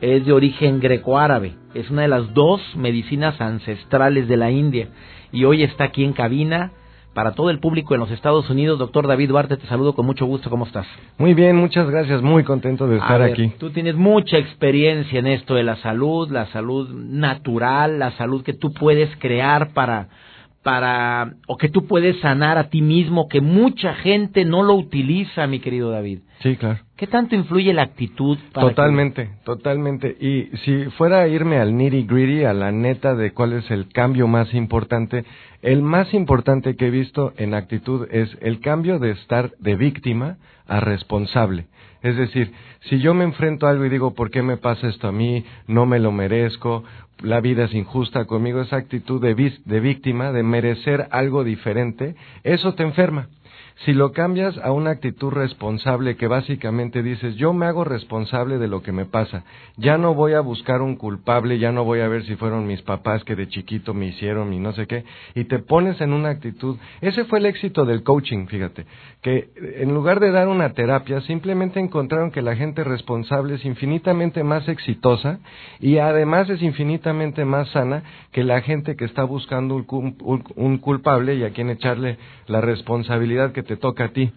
es 0.01 0.27
de 0.27 0.33
origen 0.33 0.81
greco-árabe, 0.81 1.53
es 1.75 1.91
una 1.91 2.03
de 2.03 2.09
las 2.09 2.33
dos 2.35 2.61
medicinas 2.77 3.41
ancestrales 3.41 4.29
de 4.29 4.37
la 4.37 4.51
India 4.51 4.89
y 5.33 5.45
hoy 5.45 5.63
está 5.63 5.85
aquí 5.85 6.05
en 6.05 6.13
cabina 6.13 6.73
para 7.15 7.33
todo 7.33 7.51
el 7.51 7.59
público 7.59 7.95
en 7.95 8.01
los 8.01 8.11
Estados 8.11 8.49
Unidos. 8.51 8.79
Doctor 8.79 9.07
David 9.07 9.29
Duarte, 9.29 9.57
te 9.57 9.67
saludo 9.67 9.95
con 9.95 10.07
mucho 10.07 10.27
gusto. 10.27 10.49
¿Cómo 10.49 10.67
estás? 10.67 10.87
Muy 11.19 11.35
bien, 11.35 11.57
muchas 11.57 11.91
gracias. 11.91 12.23
Muy 12.23 12.45
contento 12.45 12.87
de 12.87 12.99
estar 12.99 13.21
aquí. 13.23 13.53
Tú 13.59 13.71
tienes 13.71 13.97
mucha 13.97 14.39
experiencia 14.39 15.19
en 15.19 15.27
esto 15.27 15.55
de 15.55 15.65
la 15.65 15.77
salud, 15.77 16.31
la 16.31 16.47
salud 16.47 16.89
natural, 16.91 17.99
la 17.99 18.13
salud 18.13 18.43
que 18.43 18.53
tú 18.53 18.73
puedes 18.73 19.15
crear 19.17 19.73
para 19.73 20.09
para 20.63 21.35
o 21.47 21.57
que 21.57 21.71
tú 21.71 21.87
puedes 21.87 22.21
sanar 22.21 22.59
a 22.59 22.69
ti 22.69 22.83
mismo 22.83 23.29
que 23.29 23.41
mucha 23.41 23.95
gente 23.95 24.45
no 24.45 24.63
lo 24.63 24.75
utiliza, 24.75 25.47
mi 25.47 25.61
querido 25.61 25.91
David. 25.91 26.21
Sí, 26.43 26.57
claro. 26.57 26.81
¿Qué 26.97 27.07
tanto 27.07 27.35
influye 27.35 27.73
la 27.73 27.83
actitud? 27.83 28.39
totalmente, 28.53 29.31
totalmente. 29.45 30.17
Y 30.21 30.55
si 30.59 30.85
fuera 30.97 31.23
a 31.23 31.29
irme 31.29 31.59
al 31.59 31.77
nitty 31.77 32.03
gritty, 32.03 32.45
a 32.45 32.53
la 32.53 32.73
neta 32.73 33.15
de 33.15 33.33
cuál 33.33 33.55
es 33.55 33.71
el 33.71 33.89
cambio 33.89 34.27
más 34.27 34.53
importante, 34.53 35.25
el 35.63 35.81
más 35.83 36.13
importante 36.13 36.77
que 36.77 36.89
he 36.89 36.91
visto 36.91 37.33
en 37.39 37.55
actitud 37.55 38.07
es 38.11 38.37
el 38.43 38.61
cambio 38.61 38.99
de 38.99 39.13
estar 39.13 39.53
de 39.59 39.77
víctima 39.77 40.37
a 40.67 40.81
responsable. 40.81 41.67
Es 42.03 42.17
decir, 42.17 42.53
si 42.89 42.99
yo 42.99 43.15
me 43.15 43.25
enfrento 43.25 43.67
a 43.67 43.71
algo 43.71 43.85
y 43.85 43.91
digo, 43.91 44.15
¿por 44.15 44.31
qué 44.31 44.43
me 44.43 44.57
pasa 44.57 44.89
esto 44.89 45.09
a 45.09 45.13
mí? 45.13 45.45
No 45.67 45.87
me 45.87 45.99
lo 45.99 46.13
merezco, 46.13 46.85
la 47.23 47.41
vida 47.41 47.65
es 47.65 47.75
injusta 47.75 48.25
conmigo, 48.25 48.61
esa 48.61 48.77
actitud 48.77 49.21
de, 49.21 49.53
de 49.65 49.81
víctima, 49.81 50.33
de 50.33 50.43
merecer 50.43 51.09
algo 51.11 51.45
diferente, 51.45 52.15
eso 52.43 52.75
te 52.75 52.83
enferma. 52.83 53.29
Si 53.85 53.95
lo 53.95 54.13
cambias 54.13 54.59
a 54.59 54.73
una 54.73 54.91
actitud 54.91 55.31
responsable 55.31 56.17
que 56.17 56.27
básicamente 56.27 57.03
dices, 57.03 57.37
yo 57.37 57.55
me 57.55 57.65
hago 57.65 57.83
responsable 57.83 58.59
de 58.59 58.69
lo 58.69 58.83
que 58.83 58.93
me 58.93 59.07
pasa, 59.07 59.45
ya 59.79 59.97
no 59.97 60.13
voy 60.13 60.35
a 60.35 60.41
buscar 60.41 60.83
un 60.83 60.97
culpable, 60.97 61.59
ya 61.59 61.73
no 61.73 61.83
voy 61.85 62.01
a 62.01 62.09
ver 62.09 62.27
si 62.27 62.37
fueron 62.37 62.67
mis 62.67 62.83
papás 62.83 63.25
que 63.25 63.37
de 63.37 63.49
chiquito 63.49 63.95
me 63.95 64.09
hicieron 64.09 64.53
y 64.53 64.59
no 64.59 64.75
sé 64.75 64.87
qué, 64.87 65.05
y 65.35 65.45
te 65.45 65.61
pones 65.61 65.99
en 66.03 66.13
una 66.13 66.29
actitud, 66.29 66.77
ese 67.01 67.25
fue 67.25 67.39
el 67.39 67.47
éxito 67.47 67.87
del 67.87 68.03
coaching, 68.03 68.49
fíjate, 68.49 68.85
que 69.23 69.49
en 69.79 69.95
lugar 69.95 70.21
de 70.21 70.31
dar 70.31 70.49
una 70.49 70.75
terapia, 70.75 71.23
simplemente 71.23 71.81
encontraron 71.81 72.33
que 72.33 72.43
la 72.43 72.57
gente 72.57 72.85
responsable 72.85 73.55
es 73.55 73.65
infinitamente 73.65 74.45
más 74.45 74.69
exitosa 74.69 75.39
y 75.79 75.97
además 75.97 76.51
es 76.51 76.61
infinitamente 76.61 77.47
más 77.47 77.71
sana 77.71 78.03
que 78.31 78.45
la 78.45 78.61
gente 78.61 78.95
que 78.95 79.07
está 79.07 79.25
buscando 79.25 79.75
un, 79.75 80.79
culpable 80.79 81.35
y 81.35 81.45
a 81.45 81.51
quien 81.51 81.71
echarle 81.71 82.19
la 82.47 82.61
responsabilidad 82.61 83.53
que 83.53 83.70
te 83.71 83.77
toca 83.77 84.07
a 84.07 84.09
ti. 84.09 84.33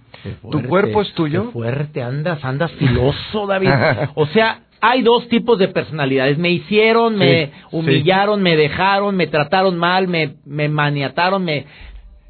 tu 0.51 0.61
cuerpo 0.61 1.01
es 1.01 1.11
tuyo. 1.15 1.47
Qué 1.47 1.51
fuerte, 1.53 2.03
andas, 2.03 2.45
andas 2.45 2.71
filoso, 2.73 3.47
David. 3.47 3.71
o 4.13 4.27
sea, 4.27 4.59
hay 4.79 5.01
dos 5.01 5.27
tipos 5.27 5.57
de 5.57 5.69
personalidades. 5.69 6.37
Me 6.37 6.51
hicieron, 6.51 7.15
me 7.15 7.51
humillaron, 7.71 8.43
me 8.43 8.55
dejaron, 8.55 9.15
me 9.15 9.25
trataron 9.25 9.75
mal, 9.75 10.07
me, 10.07 10.35
me 10.45 10.69
maniataron, 10.69 11.43
me... 11.43 11.65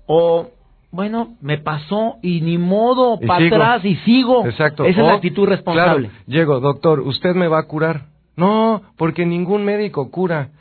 O, 0.06 0.48
bueno, 0.92 1.36
me 1.42 1.58
pasó 1.58 2.20
y 2.22 2.40
ni 2.40 2.58
modo, 2.58 3.20
para 3.20 3.48
atrás 3.48 3.84
y 3.84 3.98
sigo. 3.98 4.46
Exacto. 4.46 4.86
Esa 4.86 5.02
es 5.02 5.06
la 5.06 5.16
actitud 5.16 5.46
responsable. 5.46 6.10
llego, 6.26 6.62
doctor, 6.62 7.02
¿usted 7.02 7.36
me 7.36 7.50
va 7.50 7.60
a 7.60 7.68
curar? 7.68 8.06
No, 8.38 8.82
porque 8.96 9.26
ningún 9.26 9.66
médico 9.66 10.10
cura. 10.10 10.52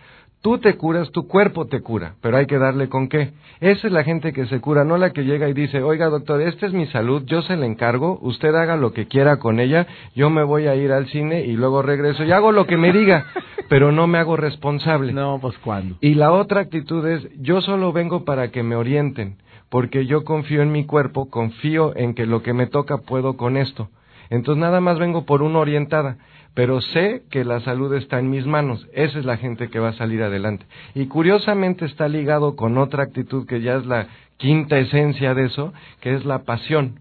Tú 0.43 0.59
te 0.59 0.75
curas, 0.75 1.13
tu 1.13 1.29
cuerpo 1.29 1.69
te 1.69 1.83
cura, 1.83 2.17
pero 2.21 2.37
hay 2.37 2.47
que 2.47 2.59
darle 2.59 2.89
con 2.89 3.09
qué. 3.09 3.31
Esa 3.61 3.87
es 3.87 3.93
la 3.93 4.03
gente 4.03 4.33
que 4.33 4.47
se 4.47 4.61
cura, 4.61 4.83
no 4.83 4.97
la 4.97 5.13
que 5.13 5.23
llega 5.23 5.49
y 5.49 5.53
dice, 5.53 5.85
oiga 5.85 6.09
doctor, 6.09 6.43
esta 6.43 6.67
es 6.67 6.73
mi 6.73 6.87
salud, 6.87 7.23
yo 7.27 7.43
se 7.43 7.57
la 7.57 7.65
encargo, 7.65 8.19
usted 8.23 8.53
haga 8.57 8.77
lo 8.77 8.93
que 8.93 9.07
quiera 9.07 9.37
con 9.37 9.61
ella, 9.61 9.87
yo 10.17 10.31
me 10.31 10.43
voy 10.43 10.67
a 10.67 10.75
ir 10.75 10.91
al 10.91 11.07
cine 11.07 11.43
y 11.43 11.53
luego 11.53 11.81
regreso 11.81 12.25
y 12.25 12.33
hago 12.33 12.51
lo 12.51 12.67
que 12.67 12.77
me 12.77 12.93
diga, 12.93 13.27
pero 13.69 13.93
no 13.93 14.09
me 14.09 14.19
hago 14.19 14.37
responsable. 14.37 15.13
No, 15.13 15.39
pues 15.41 15.57
cuándo. 15.59 15.95
Y 16.01 16.15
la 16.15 16.33
otra 16.33 16.63
actitud 16.63 17.07
es, 17.07 17.25
yo 17.41 17.61
solo 17.61 17.93
vengo 17.93 18.25
para 18.25 18.51
que 18.51 18.65
me 18.65 18.75
orienten, 18.75 19.37
porque 19.71 20.07
yo 20.07 20.25
confío 20.25 20.63
en 20.63 20.73
mi 20.73 20.87
cuerpo, 20.87 21.31
confío 21.31 21.97
en 21.97 22.15
que 22.15 22.27
lo 22.27 22.43
que 22.43 22.53
me 22.53 22.67
toca 22.67 22.99
puedo 22.99 23.37
con 23.37 23.57
esto. 23.57 23.91
Entonces 24.29 24.61
nada 24.61 24.81
más 24.81 24.99
vengo 24.99 25.25
por 25.25 25.41
una 25.41 25.61
orientada 25.61 26.17
pero 26.55 26.81
sé 26.81 27.23
que 27.31 27.45
la 27.45 27.61
salud 27.61 27.95
está 27.95 28.19
en 28.19 28.31
mis 28.31 28.47
manos. 28.47 28.87
Esa 28.93 29.19
es 29.19 29.25
la 29.25 29.37
gente 29.37 29.69
que 29.69 29.79
va 29.79 29.91
a 29.91 29.95
salir 29.95 30.23
adelante. 30.23 30.67
Y 30.95 31.07
curiosamente 31.07 31.85
está 31.85 32.09
ligado 32.09 32.57
con 32.57 32.79
otra 32.79 33.05
actitud 33.05 33.47
que 33.47 33.61
ya 33.63 33.77
es 33.77 33.87
la 33.87 34.09
quinta 34.37 34.79
esencia 34.79 35.35
de 35.35 35.47
eso, 35.47 35.73
que 36.01 36.15
es 36.15 36.25
la 36.25 36.43
pasión. 36.43 36.99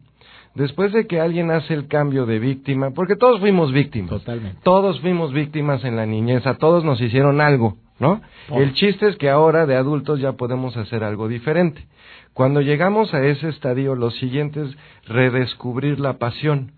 Después 0.54 0.92
de 0.92 1.08
que 1.08 1.20
alguien 1.20 1.50
hace 1.50 1.74
el 1.74 1.88
cambio 1.88 2.26
de 2.26 2.40
víctima, 2.40 2.92
porque 2.92 3.16
todos 3.16 3.40
fuimos 3.40 3.72
víctimas. 3.72 4.10
Totalmente. 4.10 4.60
Todos 4.64 5.00
fuimos 5.00 5.32
víctimas 5.32 5.84
en 5.86 5.96
la 5.96 6.06
niñez, 6.06 6.46
a 6.46 6.56
todos 6.56 6.84
nos 6.84 7.00
hicieron 7.00 7.40
algo, 7.40 7.78
¿no? 8.00 8.22
El 8.50 8.74
chiste 8.74 9.08
es 9.08 9.16
que 9.16 9.30
ahora 9.30 9.66
de 9.66 9.78
adultos 9.78 10.20
ya 10.20 10.34
podemos 10.34 10.76
hacer 10.76 11.06
algo 11.06 11.30
diferente. 11.30 11.86
Cuando 12.34 12.62
llegamos 12.62 13.14
a 13.14 13.24
ese 13.24 13.50
estadio, 13.50 13.96
lo 13.96 14.12
siguiente 14.12 14.62
es 14.62 14.78
redescubrir 15.08 16.00
la 16.00 16.18
pasión. 16.18 16.74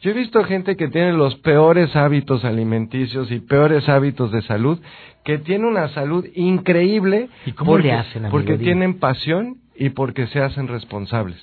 Yo 0.00 0.12
he 0.12 0.14
visto 0.14 0.44
gente 0.44 0.76
que 0.76 0.88
tiene 0.88 1.12
los 1.12 1.34
peores 1.36 1.94
hábitos 1.96 2.44
alimenticios 2.44 3.30
y 3.32 3.40
peores 3.40 3.88
hábitos 3.88 4.30
de 4.30 4.42
salud, 4.42 4.78
que 5.24 5.38
tiene 5.38 5.66
una 5.66 5.88
salud 5.88 6.24
increíble. 6.34 7.28
¿Y 7.46 7.52
cómo 7.52 7.72
porque, 7.72 7.88
le 7.88 7.92
hacen, 7.94 8.28
Porque 8.30 8.58
tienen 8.58 8.98
pasión 8.98 9.56
y 9.76 9.90
porque 9.90 10.26
se 10.28 10.40
hacen 10.40 10.68
responsables 10.68 11.36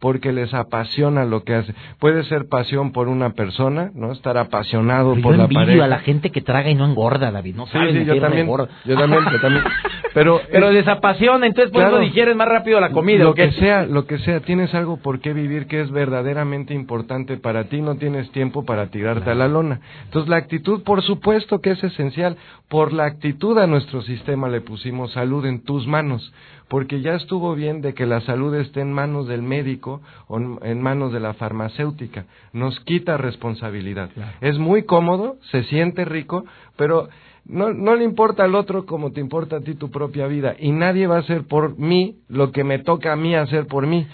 porque 0.00 0.32
les 0.32 0.52
apasiona 0.54 1.24
lo 1.24 1.44
que 1.44 1.54
hace. 1.54 1.74
Puede 1.98 2.24
ser 2.24 2.48
pasión 2.48 2.90
por 2.90 3.08
una 3.08 3.34
persona, 3.34 3.90
¿no? 3.94 4.12
Estar 4.12 4.38
apasionado 4.38 5.14
por 5.20 5.36
la 5.36 5.46
pareja. 5.46 5.84
a 5.84 5.88
la 5.88 5.98
gente 5.98 6.30
que 6.30 6.40
traga 6.40 6.70
y 6.70 6.74
no 6.74 6.86
engorda, 6.86 7.30
David. 7.30 7.54
No 7.54 7.66
sí, 7.66 7.74
yo 7.74 8.18
también, 8.18 8.46
yo 8.48 8.96
también, 8.96 9.24
yo 9.30 9.40
también. 9.42 9.64
Pero, 10.14 10.40
pero 10.52 10.70
desapasiona, 10.70 11.46
entonces 11.46 11.72
por 11.72 11.82
eso 11.82 11.98
digieres 11.98 12.36
más 12.36 12.48
rápido 12.48 12.80
la 12.80 12.90
comida. 12.90 13.24
Lo 13.24 13.34
que 13.34 13.52
sea, 13.52 13.84
lo 13.84 14.06
que 14.06 14.18
sea, 14.18 14.40
tienes 14.40 14.74
algo 14.74 14.98
por 14.98 15.20
qué 15.20 15.32
vivir 15.32 15.66
que 15.66 15.80
es 15.80 15.90
verdaderamente 15.90 16.74
importante 16.74 17.36
para 17.36 17.64
ti, 17.64 17.80
no 17.80 17.96
tienes 17.96 18.30
tiempo 18.32 18.64
para 18.64 18.90
tirarte 18.90 19.30
a 19.30 19.34
la 19.34 19.48
lona. 19.48 19.80
Entonces 20.04 20.28
la 20.28 20.36
actitud, 20.36 20.82
por 20.82 21.02
supuesto 21.02 21.60
que 21.60 21.72
es 21.72 21.84
esencial. 21.84 22.36
Por 22.68 22.92
la 22.92 23.04
actitud 23.04 23.58
a 23.58 23.66
nuestro 23.66 24.00
sistema 24.02 24.48
le 24.48 24.60
pusimos 24.60 25.12
salud 25.12 25.44
en 25.44 25.64
tus 25.64 25.86
manos 25.88 26.32
porque 26.70 27.00
ya 27.00 27.14
estuvo 27.14 27.56
bien 27.56 27.82
de 27.82 27.94
que 27.94 28.06
la 28.06 28.20
salud 28.20 28.54
esté 28.54 28.80
en 28.80 28.92
manos 28.92 29.26
del 29.26 29.42
médico 29.42 30.00
o 30.28 30.38
en 30.38 30.80
manos 30.80 31.12
de 31.12 31.18
la 31.18 31.34
farmacéutica. 31.34 32.26
Nos 32.52 32.78
quita 32.80 33.16
responsabilidad. 33.16 34.08
Es 34.40 34.56
muy 34.56 34.84
cómodo, 34.84 35.36
se 35.50 35.64
siente 35.64 36.04
rico, 36.04 36.44
pero 36.76 37.08
no, 37.50 37.72
no 37.72 37.96
le 37.96 38.04
importa 38.04 38.44
al 38.44 38.54
otro 38.54 38.86
como 38.86 39.12
te 39.12 39.20
importa 39.20 39.56
a 39.56 39.60
ti 39.60 39.74
tu 39.74 39.90
propia 39.90 40.26
vida. 40.26 40.54
Y 40.58 40.72
nadie 40.72 41.06
va 41.06 41.16
a 41.16 41.20
hacer 41.20 41.44
por 41.46 41.78
mí 41.78 42.16
lo 42.28 42.52
que 42.52 42.64
me 42.64 42.78
toca 42.78 43.12
a 43.12 43.16
mí 43.16 43.34
hacer 43.34 43.66
por 43.66 43.86
mí. 43.86 44.06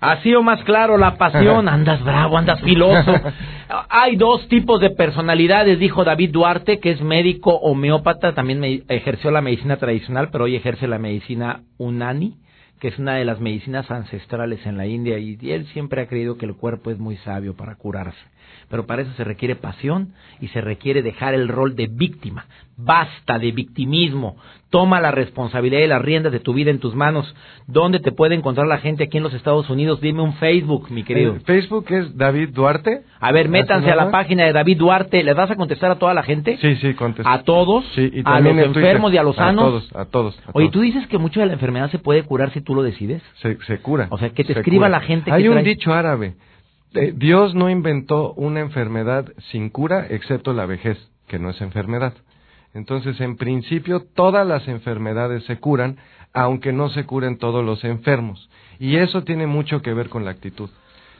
Así 0.00 0.34
o 0.34 0.42
más 0.42 0.62
claro, 0.64 0.96
la 0.96 1.16
pasión. 1.16 1.68
Andas 1.68 2.02
bravo, 2.02 2.38
andas 2.38 2.60
filoso. 2.62 3.12
Hay 3.90 4.16
dos 4.16 4.48
tipos 4.48 4.80
de 4.80 4.90
personalidades, 4.90 5.78
dijo 5.78 6.04
David 6.04 6.30
Duarte, 6.32 6.80
que 6.80 6.92
es 6.92 7.02
médico 7.02 7.54
homeópata, 7.54 8.34
también 8.34 8.84
ejerció 8.88 9.30
la 9.30 9.42
medicina 9.42 9.76
tradicional, 9.76 10.30
pero 10.32 10.44
hoy 10.44 10.56
ejerce 10.56 10.88
la 10.88 10.98
medicina 10.98 11.60
unani, 11.76 12.36
que 12.80 12.88
es 12.88 12.98
una 12.98 13.14
de 13.14 13.24
las 13.24 13.40
medicinas 13.40 13.90
ancestrales 13.90 14.66
en 14.66 14.76
la 14.76 14.86
India, 14.86 15.18
y 15.18 15.38
él 15.52 15.66
siempre 15.66 16.02
ha 16.02 16.08
creído 16.08 16.36
que 16.36 16.46
el 16.46 16.56
cuerpo 16.56 16.90
es 16.90 16.98
muy 16.98 17.16
sabio 17.18 17.54
para 17.54 17.76
curarse 17.76 18.18
pero 18.68 18.86
para 18.86 19.02
eso 19.02 19.12
se 19.14 19.24
requiere 19.24 19.56
pasión 19.56 20.14
y 20.40 20.48
se 20.48 20.60
requiere 20.60 21.02
dejar 21.02 21.34
el 21.34 21.48
rol 21.48 21.74
de 21.76 21.88
víctima. 21.88 22.46
Basta 22.76 23.38
de 23.38 23.50
victimismo. 23.52 24.36
Toma 24.70 25.00
la 25.00 25.10
responsabilidad 25.10 25.80
y 25.80 25.88
las 25.88 26.00
riendas 26.00 26.32
de 26.32 26.40
tu 26.40 26.54
vida 26.54 26.70
en 26.70 26.78
tus 26.78 26.94
manos. 26.94 27.34
¿Dónde 27.66 27.98
te 27.98 28.12
puede 28.12 28.36
encontrar 28.36 28.66
la 28.66 28.78
gente 28.78 29.04
aquí 29.04 29.16
en 29.16 29.24
los 29.24 29.34
Estados 29.34 29.68
Unidos? 29.68 30.00
Dime 30.00 30.22
un 30.22 30.34
Facebook, 30.34 30.90
mi 30.90 31.02
querido. 31.02 31.36
Facebook 31.44 31.86
es 31.90 32.16
David 32.16 32.50
Duarte. 32.50 33.02
A 33.18 33.32
ver, 33.32 33.48
métanse 33.48 33.90
a 33.90 33.96
la 33.96 34.10
página 34.10 34.44
de 34.44 34.52
David 34.52 34.78
Duarte. 34.78 35.22
¿Les 35.24 35.34
vas 35.34 35.50
a 35.50 35.56
contestar 35.56 35.90
a 35.90 35.96
toda 35.96 36.14
la 36.14 36.22
gente? 36.22 36.56
Sí, 36.60 36.76
sí, 36.76 36.94
contesto. 36.94 37.28
¿A 37.28 37.42
todos? 37.42 37.84
Sí, 37.94 38.10
y 38.12 38.22
¿A 38.24 38.40
los 38.40 38.56
enfermos 38.56 39.12
y 39.12 39.16
a 39.16 39.22
los 39.22 39.36
sanos? 39.36 39.64
A 39.64 39.66
todos, 39.66 39.96
a 39.96 40.04
todos. 40.04 40.42
Oye, 40.52 40.70
¿tú 40.70 40.80
dices 40.80 41.06
que 41.08 41.18
mucho 41.18 41.40
de 41.40 41.46
la 41.46 41.52
enfermedad 41.54 41.90
se 41.90 41.98
puede 41.98 42.22
curar 42.22 42.52
si 42.52 42.60
tú 42.60 42.74
lo 42.74 42.82
decides? 42.82 43.22
Se, 43.42 43.58
se 43.66 43.78
cura. 43.78 44.06
O 44.10 44.18
sea, 44.18 44.30
que 44.30 44.44
te 44.44 44.52
escriba 44.52 44.88
la 44.88 45.00
gente 45.00 45.32
Hay 45.32 45.48
un 45.48 45.62
dicho 45.64 45.92
árabe 45.92 46.34
eh, 46.94 47.12
Dios 47.14 47.54
no 47.54 47.70
inventó 47.70 48.32
una 48.34 48.60
enfermedad 48.60 49.26
sin 49.50 49.70
cura, 49.70 50.06
excepto 50.08 50.52
la 50.52 50.66
vejez, 50.66 50.98
que 51.28 51.38
no 51.38 51.50
es 51.50 51.60
enfermedad. 51.60 52.14
Entonces, 52.74 53.20
en 53.20 53.36
principio, 53.36 54.04
todas 54.14 54.46
las 54.46 54.68
enfermedades 54.68 55.44
se 55.44 55.58
curan, 55.58 55.96
aunque 56.32 56.72
no 56.72 56.88
se 56.90 57.04
curen 57.04 57.38
todos 57.38 57.64
los 57.64 57.82
enfermos. 57.84 58.48
Y 58.78 58.96
eso 58.96 59.22
tiene 59.24 59.46
mucho 59.46 59.82
que 59.82 59.92
ver 59.92 60.08
con 60.08 60.24
la 60.24 60.30
actitud. 60.30 60.70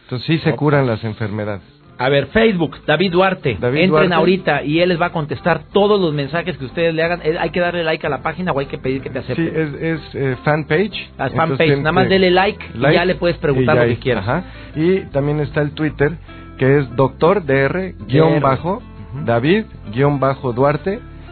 Entonces, 0.04 0.26
sí 0.26 0.38
se 0.38 0.54
curan 0.56 0.86
las 0.86 1.02
enfermedades. 1.04 1.62
A 1.98 2.08
ver, 2.08 2.28
Facebook, 2.28 2.78
David 2.86 3.12
Duarte. 3.12 3.58
David 3.60 3.80
Entren 3.80 3.90
Duarte. 3.90 4.14
ahorita 4.14 4.62
y 4.62 4.80
él 4.80 4.88
les 4.88 4.98
va 4.98 5.06
a 5.06 5.12
contestar 5.12 5.64
todos 5.70 6.00
los 6.00 6.14
mensajes 6.14 6.56
que 6.56 6.64
ustedes 6.64 6.94
le 6.94 7.02
hagan. 7.02 7.20
Eh, 7.22 7.36
Hay 7.38 7.50
que 7.50 7.60
darle 7.60 7.84
like 7.84 8.06
a 8.06 8.08
la 8.08 8.22
página 8.22 8.52
o 8.52 8.58
hay 8.58 8.66
que 8.66 8.78
pedir 8.78 9.02
que 9.02 9.10
te 9.10 9.18
acepte. 9.18 9.42
Sí, 9.42 9.50
es, 9.54 9.74
es 9.74 10.14
eh, 10.14 10.36
fanpage. 10.42 10.96
Entonces 11.10 11.36
fanpage, 11.36 11.76
nada 11.76 11.92
más 11.92 12.08
dele 12.08 12.30
like, 12.30 12.64
y 12.74 12.80
ya 12.80 13.04
le 13.04 13.16
puedes 13.16 13.36
preguntar 13.36 13.76
lo 13.76 13.84
que 13.84 13.98
quieras. 13.98 14.26
Ajá. 14.26 14.44
Y 14.76 15.00
también 15.10 15.40
está 15.40 15.60
el 15.60 15.72
Twitter, 15.72 16.16
que 16.56 16.78
es 16.78 16.96
doctor 16.96 17.44
DR, 17.44 17.94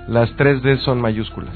Las 0.08 0.30
tres 0.36 0.62
D 0.62 0.78
son 0.78 1.00
mayúsculas. 1.00 1.54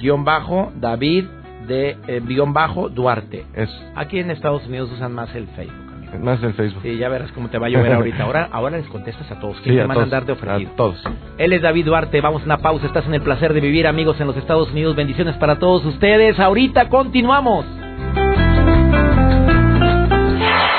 DR-David 0.00 1.24
de 1.68 1.96
eh, 2.08 2.20
guion 2.26 2.52
bajo 2.52 2.88
Duarte. 2.88 3.44
Es, 3.54 3.68
Aquí 3.94 4.18
en 4.18 4.30
Estados 4.30 4.66
Unidos 4.66 4.90
usan 4.92 5.12
más 5.14 5.32
el 5.34 5.46
Facebook, 5.48 5.92
amigo. 5.94 6.18
más 6.24 6.42
el 6.42 6.54
Facebook. 6.54 6.82
Sí, 6.82 6.96
ya 6.96 7.08
verás 7.08 7.30
cómo 7.32 7.48
te 7.50 7.58
va 7.58 7.66
a 7.66 7.70
llover 7.70 7.92
ahorita. 7.96 8.22
Ahora, 8.24 8.48
ahora 8.50 8.78
les 8.78 8.86
contestas 8.88 9.30
a 9.30 9.38
todos. 9.38 9.56
¿Quién 9.60 9.74
Sí, 9.74 9.78
te 9.78 9.82
a 9.82 9.86
van 9.86 9.90
a 9.92 9.94
todos, 9.94 10.04
andar 10.04 10.24
de 10.24 10.32
ofrecido? 10.32 10.72
a 10.72 10.76
todos. 10.76 11.04
Él 11.36 11.52
es 11.52 11.62
David 11.62 11.84
Duarte. 11.86 12.20
Vamos 12.20 12.42
a 12.42 12.44
una 12.46 12.58
pausa. 12.58 12.86
Estás 12.86 13.06
en 13.06 13.14
el 13.14 13.22
placer 13.22 13.52
de 13.52 13.60
vivir, 13.60 13.86
amigos, 13.86 14.20
en 14.20 14.26
los 14.26 14.36
Estados 14.36 14.70
Unidos. 14.72 14.96
Bendiciones 14.96 15.36
para 15.36 15.56
todos 15.58 15.84
ustedes. 15.84 16.40
Ahorita 16.40 16.88
continuamos. 16.88 17.64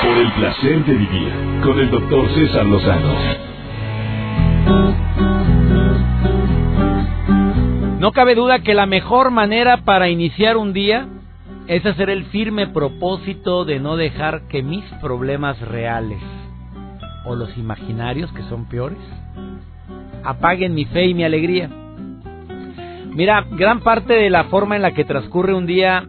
Por 0.02 0.18
el 0.18 0.32
placer 0.32 0.84
de 0.84 0.92
vivir 0.94 1.32
con 1.62 1.78
el 1.78 1.90
doctor 1.90 2.28
César 2.34 2.66
Lozano. 2.66 3.14
No 8.00 8.12
cabe 8.12 8.34
duda 8.34 8.60
que 8.60 8.72
la 8.72 8.86
mejor 8.86 9.30
manera 9.30 9.84
para 9.84 10.08
iniciar 10.08 10.56
un 10.56 10.72
día 10.72 11.06
es 11.66 11.84
hacer 11.84 12.08
el 12.08 12.24
firme 12.24 12.66
propósito 12.66 13.66
de 13.66 13.78
no 13.78 13.98
dejar 13.98 14.48
que 14.48 14.62
mis 14.62 14.82
problemas 15.02 15.60
reales 15.60 16.18
o 17.26 17.34
los 17.34 17.54
imaginarios, 17.58 18.32
que 18.32 18.42
son 18.44 18.70
peores, 18.70 18.96
apaguen 20.24 20.72
mi 20.72 20.86
fe 20.86 21.08
y 21.08 21.14
mi 21.14 21.24
alegría. 21.24 21.68
Mira, 23.10 23.44
gran 23.50 23.80
parte 23.80 24.14
de 24.14 24.30
la 24.30 24.44
forma 24.44 24.76
en 24.76 24.82
la 24.82 24.92
que 24.92 25.04
transcurre 25.04 25.52
un 25.52 25.66
día 25.66 26.08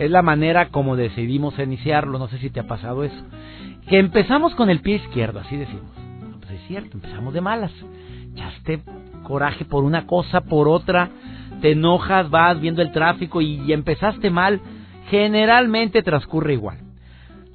es 0.00 0.10
la 0.10 0.22
manera 0.22 0.70
como 0.70 0.96
decidimos 0.96 1.56
iniciarlo. 1.56 2.18
No 2.18 2.26
sé 2.26 2.38
si 2.38 2.50
te 2.50 2.58
ha 2.58 2.66
pasado 2.66 3.04
eso. 3.04 3.24
Que 3.88 4.00
empezamos 4.00 4.56
con 4.56 4.70
el 4.70 4.80
pie 4.80 4.96
izquierdo, 4.96 5.38
así 5.38 5.56
decimos. 5.56 5.92
Pues 6.40 6.50
es 6.50 6.66
cierto, 6.66 6.96
empezamos 6.96 7.32
de 7.32 7.40
malas. 7.40 7.70
Echaste 8.32 8.80
coraje 9.22 9.64
por 9.64 9.84
una 9.84 10.06
cosa, 10.06 10.42
por 10.42 10.68
otra, 10.68 11.10
te 11.60 11.72
enojas, 11.72 12.28
vas 12.28 12.60
viendo 12.60 12.82
el 12.82 12.92
tráfico 12.92 13.40
y, 13.40 13.72
empezaste 13.72 14.30
mal. 14.30 14.60
Generalmente 15.08 16.02
transcurre 16.02 16.54
igual. 16.54 16.78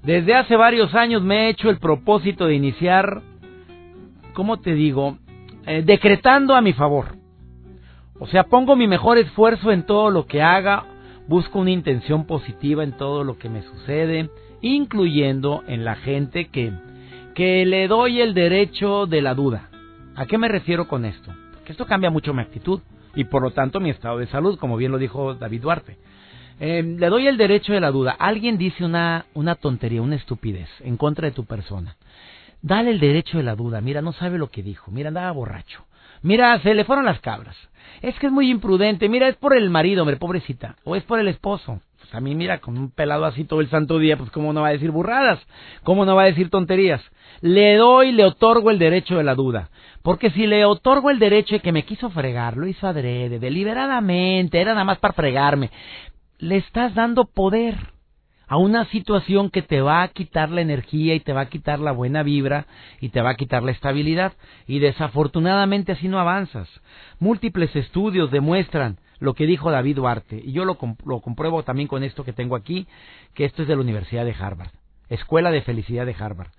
Desde 0.04 0.36
hace 0.36 0.56
varios 0.56 0.96
años 0.96 1.22
me 1.22 1.46
he 1.46 1.50
hecho 1.50 1.70
el 1.70 1.80
propósito 1.80 2.46
de 2.46 2.56
iniciar, 2.56 3.22
¿cómo 4.34 4.58
te 4.58 4.74
digo? 4.74 5.18
Eh, 5.66 5.84
decretando 5.86 6.56
a 6.56 6.62
mi 6.62 6.74
favor. 6.74 7.16
O 8.20 8.28
sea, 8.28 8.46
pongo 8.46 8.76
mi 8.76 8.88
mejor 8.88 9.18
esfuerzo 9.18 9.72
en 9.72 9.84
todo 9.84 10.10
lo 10.10 10.26
que 10.26 10.42
haga, 10.42 10.86
busco 11.28 11.60
una 11.60 11.72
intención 11.72 12.26
positiva 12.26 12.84
en 12.84 12.94
todo 12.94 13.24
lo 13.24 13.38
que 13.38 13.50
me 13.50 13.62
sucede, 13.62 14.30
incluyendo 14.62 15.64
en 15.68 15.84
la 15.84 15.96
gente 15.96 16.48
que, 16.48 16.72
que 17.36 17.66
le 17.66 17.88
doy 17.88 18.22
el 18.22 18.34
derecho 18.34 19.06
de 19.06 19.22
la 19.22 19.34
duda. 19.34 19.70
¿A 20.16 20.26
qué 20.26 20.38
me 20.38 20.48
refiero 20.48 20.88
con 20.88 21.06
esto? 21.06 21.32
Porque 21.68 21.74
esto 21.74 21.86
cambia 21.86 22.10
mucho 22.10 22.34
mi 22.34 22.42
actitud 22.42 22.80
y 23.14 23.26
por 23.26 23.42
lo 23.42 23.52
tanto 23.52 23.82
mi 23.82 23.90
estado 23.90 24.20
de 24.20 24.28
salud, 24.28 24.58
como 24.58 24.78
bien 24.78 24.90
lo 24.90 24.98
dijo 24.98 25.34
David 25.34 25.64
Duarte. 25.64 25.98
Eh, 26.62 26.82
le 26.82 27.08
doy 27.08 27.28
el 27.28 27.36
derecho 27.36 27.74
de 27.74 27.82
la 27.82 27.92
duda. 27.92 28.16
Alguien 28.18 28.58
dice 28.58 28.86
una, 28.86 29.26
una 29.34 29.56
tontería, 29.56 30.02
una 30.02 30.16
estupidez 30.16 30.70
en 30.80 30.96
contra 30.96 31.28
de 31.28 31.34
tu 31.34 31.44
persona. 31.44 31.98
Dale 32.62 32.92
el 32.92 33.02
derecho 33.02 33.36
de 33.36 33.44
la 33.44 33.56
duda. 33.56 33.82
Mira, 33.82 34.02
no 34.02 34.14
sabe 34.14 34.38
lo 34.38 34.50
que 34.50 34.64
dijo. 34.64 34.92
Mira, 34.92 35.10
andaba 35.10 35.30
borracho. 35.32 35.84
Mira, 36.22 36.58
se 36.62 36.74
le 36.74 36.86
fueron 36.86 37.04
las 37.04 37.20
cabras. 37.20 37.58
Es 38.02 38.18
que 38.18 38.28
es 38.28 38.32
muy 38.32 38.50
imprudente. 38.50 39.10
Mira, 39.10 39.28
es 39.28 39.36
por 39.36 39.54
el 39.54 39.70
marido, 39.70 40.04
hombre, 40.04 40.16
pobrecita. 40.16 40.78
O 40.86 40.96
es 40.96 41.04
por 41.04 41.20
el 41.20 41.28
esposo. 41.28 41.82
Pues 42.00 42.16
a 42.16 42.22
mí, 42.22 42.34
mira, 42.34 42.60
con 42.60 42.78
un 42.78 42.92
pelado 42.92 43.26
así 43.26 43.44
todo 43.44 43.60
el 43.60 43.70
santo 43.70 44.00
día, 44.00 44.16
pues 44.16 44.32
cómo 44.32 44.54
no 44.54 44.62
va 44.62 44.70
a 44.70 44.72
decir 44.72 44.92
burradas. 44.92 45.46
Cómo 45.84 46.06
no 46.06 46.16
va 46.16 46.22
a 46.24 46.28
decir 46.28 46.50
tonterías. 46.50 47.02
Le 47.41 47.76
doy, 47.76 48.13
le 48.13 48.24
otorgo 48.24 48.72
el 48.72 48.80
derecho 48.80 49.18
de 49.18 49.26
la 49.26 49.36
duda. 49.36 49.70
Porque 50.02 50.30
si 50.32 50.48
le 50.48 50.66
otorgo 50.66 51.10
el 51.10 51.20
derecho 51.20 51.56
de 51.56 51.62
que 51.62 51.72
me 51.72 51.84
quiso 51.84 52.10
fregar, 52.10 52.58
lo 52.58 52.68
hizo 52.68 52.88
adrede, 52.88 53.40
deliberadamente, 53.40 54.60
era 54.62 54.74
nada 54.74 54.86
más 54.86 55.00
para 55.00 55.14
fregarme, 55.14 55.70
le 56.40 56.58
estás 56.58 56.94
dando 56.94 57.26
poder 57.26 57.76
a 58.48 58.58
una 58.58 58.86
situación 58.86 59.50
que 59.50 59.62
te 59.62 59.82
va 59.82 60.04
a 60.04 60.08
quitar 60.08 60.50
la 60.50 60.62
energía 60.62 61.14
y 61.16 61.20
te 61.20 61.34
va 61.34 61.42
a 61.42 61.50
quitar 61.50 61.80
la 61.80 61.92
buena 61.92 62.24
vibra 62.24 62.66
y 63.02 63.10
te 63.10 63.22
va 63.22 63.32
a 63.32 63.36
quitar 63.36 63.62
la 63.62 63.72
estabilidad. 63.72 64.34
Y 64.68 64.80
desafortunadamente 64.80 65.92
así 65.92 66.08
no 66.08 66.20
avanzas. 66.20 66.70
Múltiples 67.20 67.76
estudios 67.76 68.32
demuestran 68.32 69.00
lo 69.20 69.34
que 69.34 69.46
dijo 69.46 69.72
David 69.72 69.96
Duarte, 69.96 70.42
y 70.44 70.52
yo 70.52 70.64
lo, 70.64 70.78
lo 71.06 71.22
compruebo 71.22 71.64
también 71.64 71.88
con 71.88 72.04
esto 72.04 72.24
que 72.24 72.34
tengo 72.34 72.56
aquí, 72.56 72.88
que 73.34 73.46
esto 73.46 73.64
es 73.64 73.68
de 73.68 73.76
la 73.76 73.82
Universidad 73.82 74.26
de 74.26 74.36
Harvard, 74.40 74.70
Escuela 75.10 75.50
de 75.50 75.64
Felicidad 75.64 76.06
de 76.06 76.16
Harvard. 76.18 76.52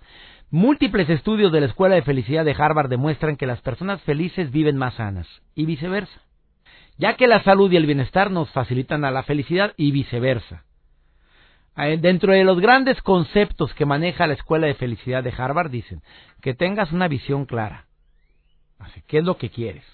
Múltiples 0.50 1.11
estudios 1.11 1.52
de 1.52 1.61
la 1.61 1.66
Escuela 1.66 1.96
de 1.96 2.02
Felicidad 2.02 2.42
de 2.42 2.56
Harvard 2.58 2.88
demuestran 2.88 3.37
que 3.37 3.46
las 3.46 3.61
personas 3.61 4.00
felices 4.04 4.50
viven 4.50 4.78
más 4.78 4.94
sanas 4.94 5.26
y 5.54 5.66
viceversa, 5.66 6.22
ya 6.96 7.16
que 7.16 7.26
la 7.26 7.42
salud 7.42 7.70
y 7.70 7.76
el 7.76 7.84
bienestar 7.84 8.30
nos 8.30 8.48
facilitan 8.52 9.04
a 9.04 9.11
la 9.11 9.24
felicidad 9.24 9.74
y 9.76 9.92
viceversa. 9.92 10.64
Eh, 11.76 11.98
Dentro 12.00 12.32
de 12.32 12.44
los 12.44 12.61
grandes 12.61 13.02
conceptos 13.02 13.74
que 13.74 13.84
maneja 13.84 14.26
la 14.26 14.32
Escuela 14.32 14.66
de 14.66 14.74
Felicidad 14.74 15.22
de 15.22 15.34
Harvard 15.37 15.70
dicen 15.70 16.00
que 16.40 16.54
tengas 16.54 16.92
una 16.92 17.08
visión 17.08 17.44
clara. 17.44 17.84
Así, 18.78 19.02
¿Qué 19.06 19.18
es 19.18 19.24
lo 19.24 19.37
que 19.37 19.50
quieres? 19.50 19.84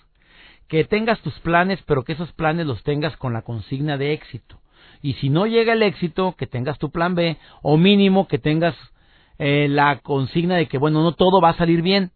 Que 0.69 0.85
tengas 0.85 1.21
tus 1.23 1.35
planes, 1.41 1.83
pero 1.85 2.05
que 2.05 2.13
esos 2.13 2.33
planes 2.33 2.65
los 2.65 2.85
tengas 2.85 3.17
con 3.17 3.33
la 3.33 3.43
consigna 3.43 3.99
de 3.99 4.13
éxito. 4.13 4.61
Y 5.03 5.15
si 5.15 5.31
no 5.31 5.47
llega 5.49 5.73
el 5.73 5.83
éxito, 5.83 6.37
que 6.39 6.47
tengas 6.47 6.79
tu 6.79 6.93
plan 6.93 7.17
B, 7.17 7.39
o 7.63 7.77
mínimo 7.77 8.29
que 8.29 8.39
tengas 8.39 8.77
eh, 9.39 9.67
la 9.69 9.99
consigna 10.01 10.57
de 10.57 10.67
que, 10.67 10.79
bueno, 10.79 11.03
no 11.03 11.13
todo 11.13 11.41
va 11.41 11.51
a 11.51 11.57
salir 11.57 11.83
bien. 11.83 12.11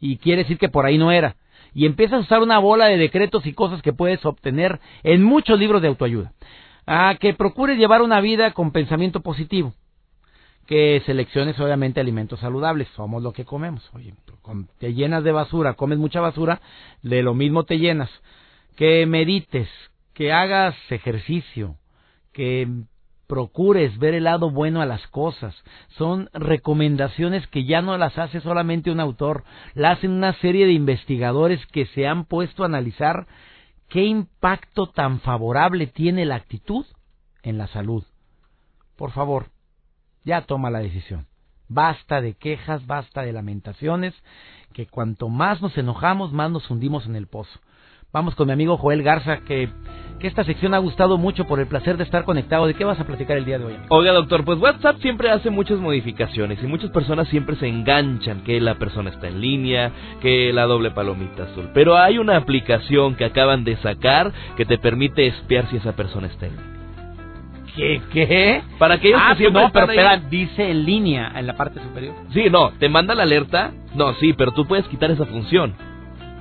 Y 0.00 0.18
quiere 0.18 0.42
decir 0.42 0.58
que 0.58 0.68
por 0.68 0.86
ahí 0.86 0.98
no 0.98 1.10
era. 1.10 1.36
Y 1.74 1.86
empiezas 1.86 2.18
a 2.18 2.22
usar 2.22 2.42
una 2.42 2.58
bola 2.58 2.86
de 2.86 2.96
decretos 2.96 3.46
y 3.46 3.52
cosas 3.52 3.82
que 3.82 3.92
puedes 3.92 4.24
obtener 4.24 4.80
en 5.02 5.22
muchos 5.22 5.58
libros 5.58 5.82
de 5.82 5.88
autoayuda. 5.88 6.32
A 6.86 7.16
que 7.20 7.34
procures 7.34 7.78
llevar 7.78 8.02
una 8.02 8.20
vida 8.20 8.52
con 8.52 8.72
pensamiento 8.72 9.20
positivo. 9.20 9.74
Que 10.66 11.02
selecciones 11.06 11.58
obviamente 11.60 12.00
alimentos 12.00 12.40
saludables. 12.40 12.88
Somos 12.94 13.22
lo 13.22 13.32
que 13.32 13.44
comemos. 13.44 13.88
Oye, 13.94 14.14
te 14.78 14.94
llenas 14.94 15.24
de 15.24 15.32
basura, 15.32 15.74
comes 15.74 15.98
mucha 15.98 16.20
basura, 16.20 16.60
de 17.02 17.22
lo 17.22 17.34
mismo 17.34 17.64
te 17.64 17.78
llenas. 17.78 18.10
Que 18.76 19.06
medites, 19.06 19.68
que 20.14 20.32
hagas 20.32 20.74
ejercicio, 20.90 21.76
que 22.32 22.68
procures 23.28 23.96
ver 23.98 24.14
el 24.14 24.24
lado 24.24 24.50
bueno 24.50 24.80
a 24.80 24.86
las 24.86 25.06
cosas. 25.08 25.54
Son 25.96 26.28
recomendaciones 26.32 27.46
que 27.46 27.64
ya 27.64 27.82
no 27.82 27.96
las 27.96 28.18
hace 28.18 28.40
solamente 28.40 28.90
un 28.90 28.98
autor, 28.98 29.44
las 29.74 29.98
hacen 29.98 30.10
una 30.10 30.32
serie 30.40 30.66
de 30.66 30.72
investigadores 30.72 31.64
que 31.66 31.86
se 31.86 32.08
han 32.08 32.24
puesto 32.24 32.64
a 32.64 32.66
analizar 32.66 33.28
qué 33.88 34.04
impacto 34.04 34.88
tan 34.88 35.20
favorable 35.20 35.86
tiene 35.86 36.24
la 36.24 36.36
actitud 36.36 36.84
en 37.42 37.58
la 37.58 37.68
salud. 37.68 38.04
Por 38.96 39.12
favor, 39.12 39.50
ya 40.24 40.42
toma 40.42 40.70
la 40.70 40.80
decisión. 40.80 41.26
Basta 41.68 42.20
de 42.20 42.34
quejas, 42.34 42.86
basta 42.86 43.22
de 43.22 43.32
lamentaciones, 43.32 44.14
que 44.72 44.86
cuanto 44.86 45.28
más 45.28 45.60
nos 45.60 45.76
enojamos, 45.76 46.32
más 46.32 46.50
nos 46.50 46.70
hundimos 46.70 47.06
en 47.06 47.14
el 47.14 47.26
pozo. 47.26 47.60
Vamos 48.10 48.34
con 48.34 48.46
mi 48.46 48.54
amigo 48.54 48.78
Joel 48.78 49.02
Garza, 49.02 49.40
que, 49.40 49.68
que 50.18 50.26
esta 50.26 50.44
sección 50.44 50.74
ha 50.74 50.78
gustado 50.78 51.16
mucho 51.18 51.46
por 51.46 51.60
el 51.60 51.66
placer 51.66 51.96
de 51.96 52.04
estar 52.04 52.24
conectado. 52.24 52.66
¿De 52.66 52.74
qué 52.74 52.84
vas 52.84 52.98
a 53.00 53.04
platicar 53.04 53.36
el 53.36 53.44
día 53.44 53.58
de 53.58 53.64
hoy? 53.66 53.76
Oiga, 53.88 54.12
doctor, 54.12 54.44
pues 54.44 54.58
WhatsApp 54.58 54.96
siempre 55.00 55.30
hace 55.30 55.50
muchas 55.50 55.78
modificaciones 55.78 56.62
y 56.62 56.66
muchas 56.66 56.90
personas 56.90 57.28
siempre 57.28 57.56
se 57.56 57.68
enganchan 57.68 58.42
que 58.42 58.60
la 58.60 58.74
persona 58.76 59.10
está 59.10 59.28
en 59.28 59.40
línea, 59.40 59.92
que 60.20 60.52
la 60.52 60.64
doble 60.66 60.90
palomita 60.90 61.44
azul. 61.44 61.70
Pero 61.74 61.96
hay 61.96 62.18
una 62.18 62.36
aplicación 62.36 63.14
que 63.14 63.24
acaban 63.24 63.64
de 63.64 63.76
sacar 63.76 64.32
que 64.56 64.64
te 64.64 64.78
permite 64.78 65.26
espiar 65.26 65.68
si 65.70 65.76
esa 65.76 65.92
persona 65.94 66.26
está 66.26 66.46
en 66.46 66.52
línea. 66.56 66.68
¿Qué? 67.76 68.02
¿Qué? 68.12 68.62
Para 68.78 68.94
aquellos 68.94 69.20
ah, 69.22 69.28
que 69.32 69.36
siempre 69.44 69.62
no, 69.62 69.70
pero 69.72 69.84
están 69.92 70.06
ahí- 70.08 70.14
espera, 70.16 70.28
dice 70.28 70.68
en 70.70 70.84
línea, 70.84 71.32
en 71.36 71.46
la 71.46 71.56
parte 71.56 71.80
superior. 71.80 72.12
Sí, 72.34 72.46
no, 72.50 72.70
te 72.72 72.88
manda 72.88 73.14
la 73.14 73.22
alerta. 73.22 73.70
No, 73.94 74.14
sí, 74.14 74.32
pero 74.32 74.50
tú 74.50 74.66
puedes 74.66 74.86
quitar 74.88 75.12
esa 75.12 75.26
función. 75.26 75.74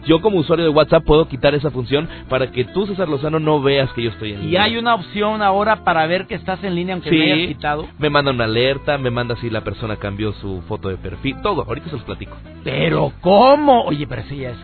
Yo 0.05 0.21
como 0.21 0.37
usuario 0.39 0.63
de 0.65 0.69
WhatsApp 0.71 1.03
puedo 1.03 1.27
quitar 1.27 1.53
esa 1.55 1.69
función 1.71 2.07
para 2.29 2.51
que 2.51 2.63
tú, 2.65 2.85
César 2.87 3.09
Lozano, 3.09 3.39
no 3.39 3.61
veas 3.61 3.91
que 3.93 4.03
yo 4.03 4.09
estoy 4.11 4.33
en 4.33 4.39
Y 4.39 4.43
línea. 4.45 4.63
hay 4.63 4.77
una 4.77 4.95
opción 4.95 5.41
ahora 5.41 5.83
para 5.83 6.05
ver 6.07 6.27
que 6.27 6.35
estás 6.35 6.63
en 6.63 6.75
línea 6.75 6.93
aunque 6.95 7.09
Sí. 7.09 7.17
me 7.17 7.31
hayas 7.33 7.47
quitado. 7.47 7.87
Me 7.99 8.09
manda 8.09 8.31
una 8.31 8.45
alerta, 8.45 8.97
me 8.97 9.11
manda 9.11 9.35
si 9.37 9.49
la 9.49 9.61
persona 9.61 9.97
cambió 9.97 10.31
su 10.33 10.61
foto 10.67 10.87
de 10.89 10.97
perfil, 10.97 11.35
todo. 11.41 11.63
Ahorita 11.63 11.87
se 11.89 11.95
los 11.97 12.03
platico. 12.05 12.37
Pero 12.63 13.11
¿cómo? 13.21 13.83
Oye, 13.83 14.07
pero 14.07 14.23
sí 14.29 14.43
es. 14.45 14.55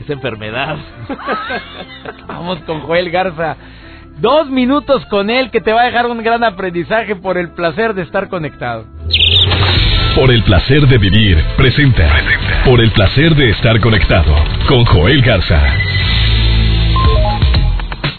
Es 0.00 0.10
enfermedad. 0.10 0.76
Vamos 2.28 2.58
con 2.60 2.80
Joel 2.82 3.10
Garza. 3.10 3.56
Dos 4.20 4.48
minutos 4.50 5.04
con 5.06 5.28
él 5.30 5.50
que 5.50 5.60
te 5.60 5.72
va 5.72 5.82
a 5.82 5.84
dejar 5.86 6.06
un 6.06 6.22
gran 6.22 6.42
aprendizaje 6.44 7.16
por 7.16 7.36
el 7.38 7.50
placer 7.50 7.92
de 7.94 8.02
estar 8.02 8.28
conectado. 8.28 8.84
Por 10.16 10.32
el 10.32 10.42
placer 10.44 10.80
de 10.88 10.96
vivir, 10.96 11.44
presenta. 11.58 12.08
Por 12.64 12.80
el 12.80 12.90
placer 12.92 13.34
de 13.34 13.50
estar 13.50 13.78
conectado 13.80 14.34
con 14.66 14.82
Joel 14.86 15.20
Garza. 15.20 15.62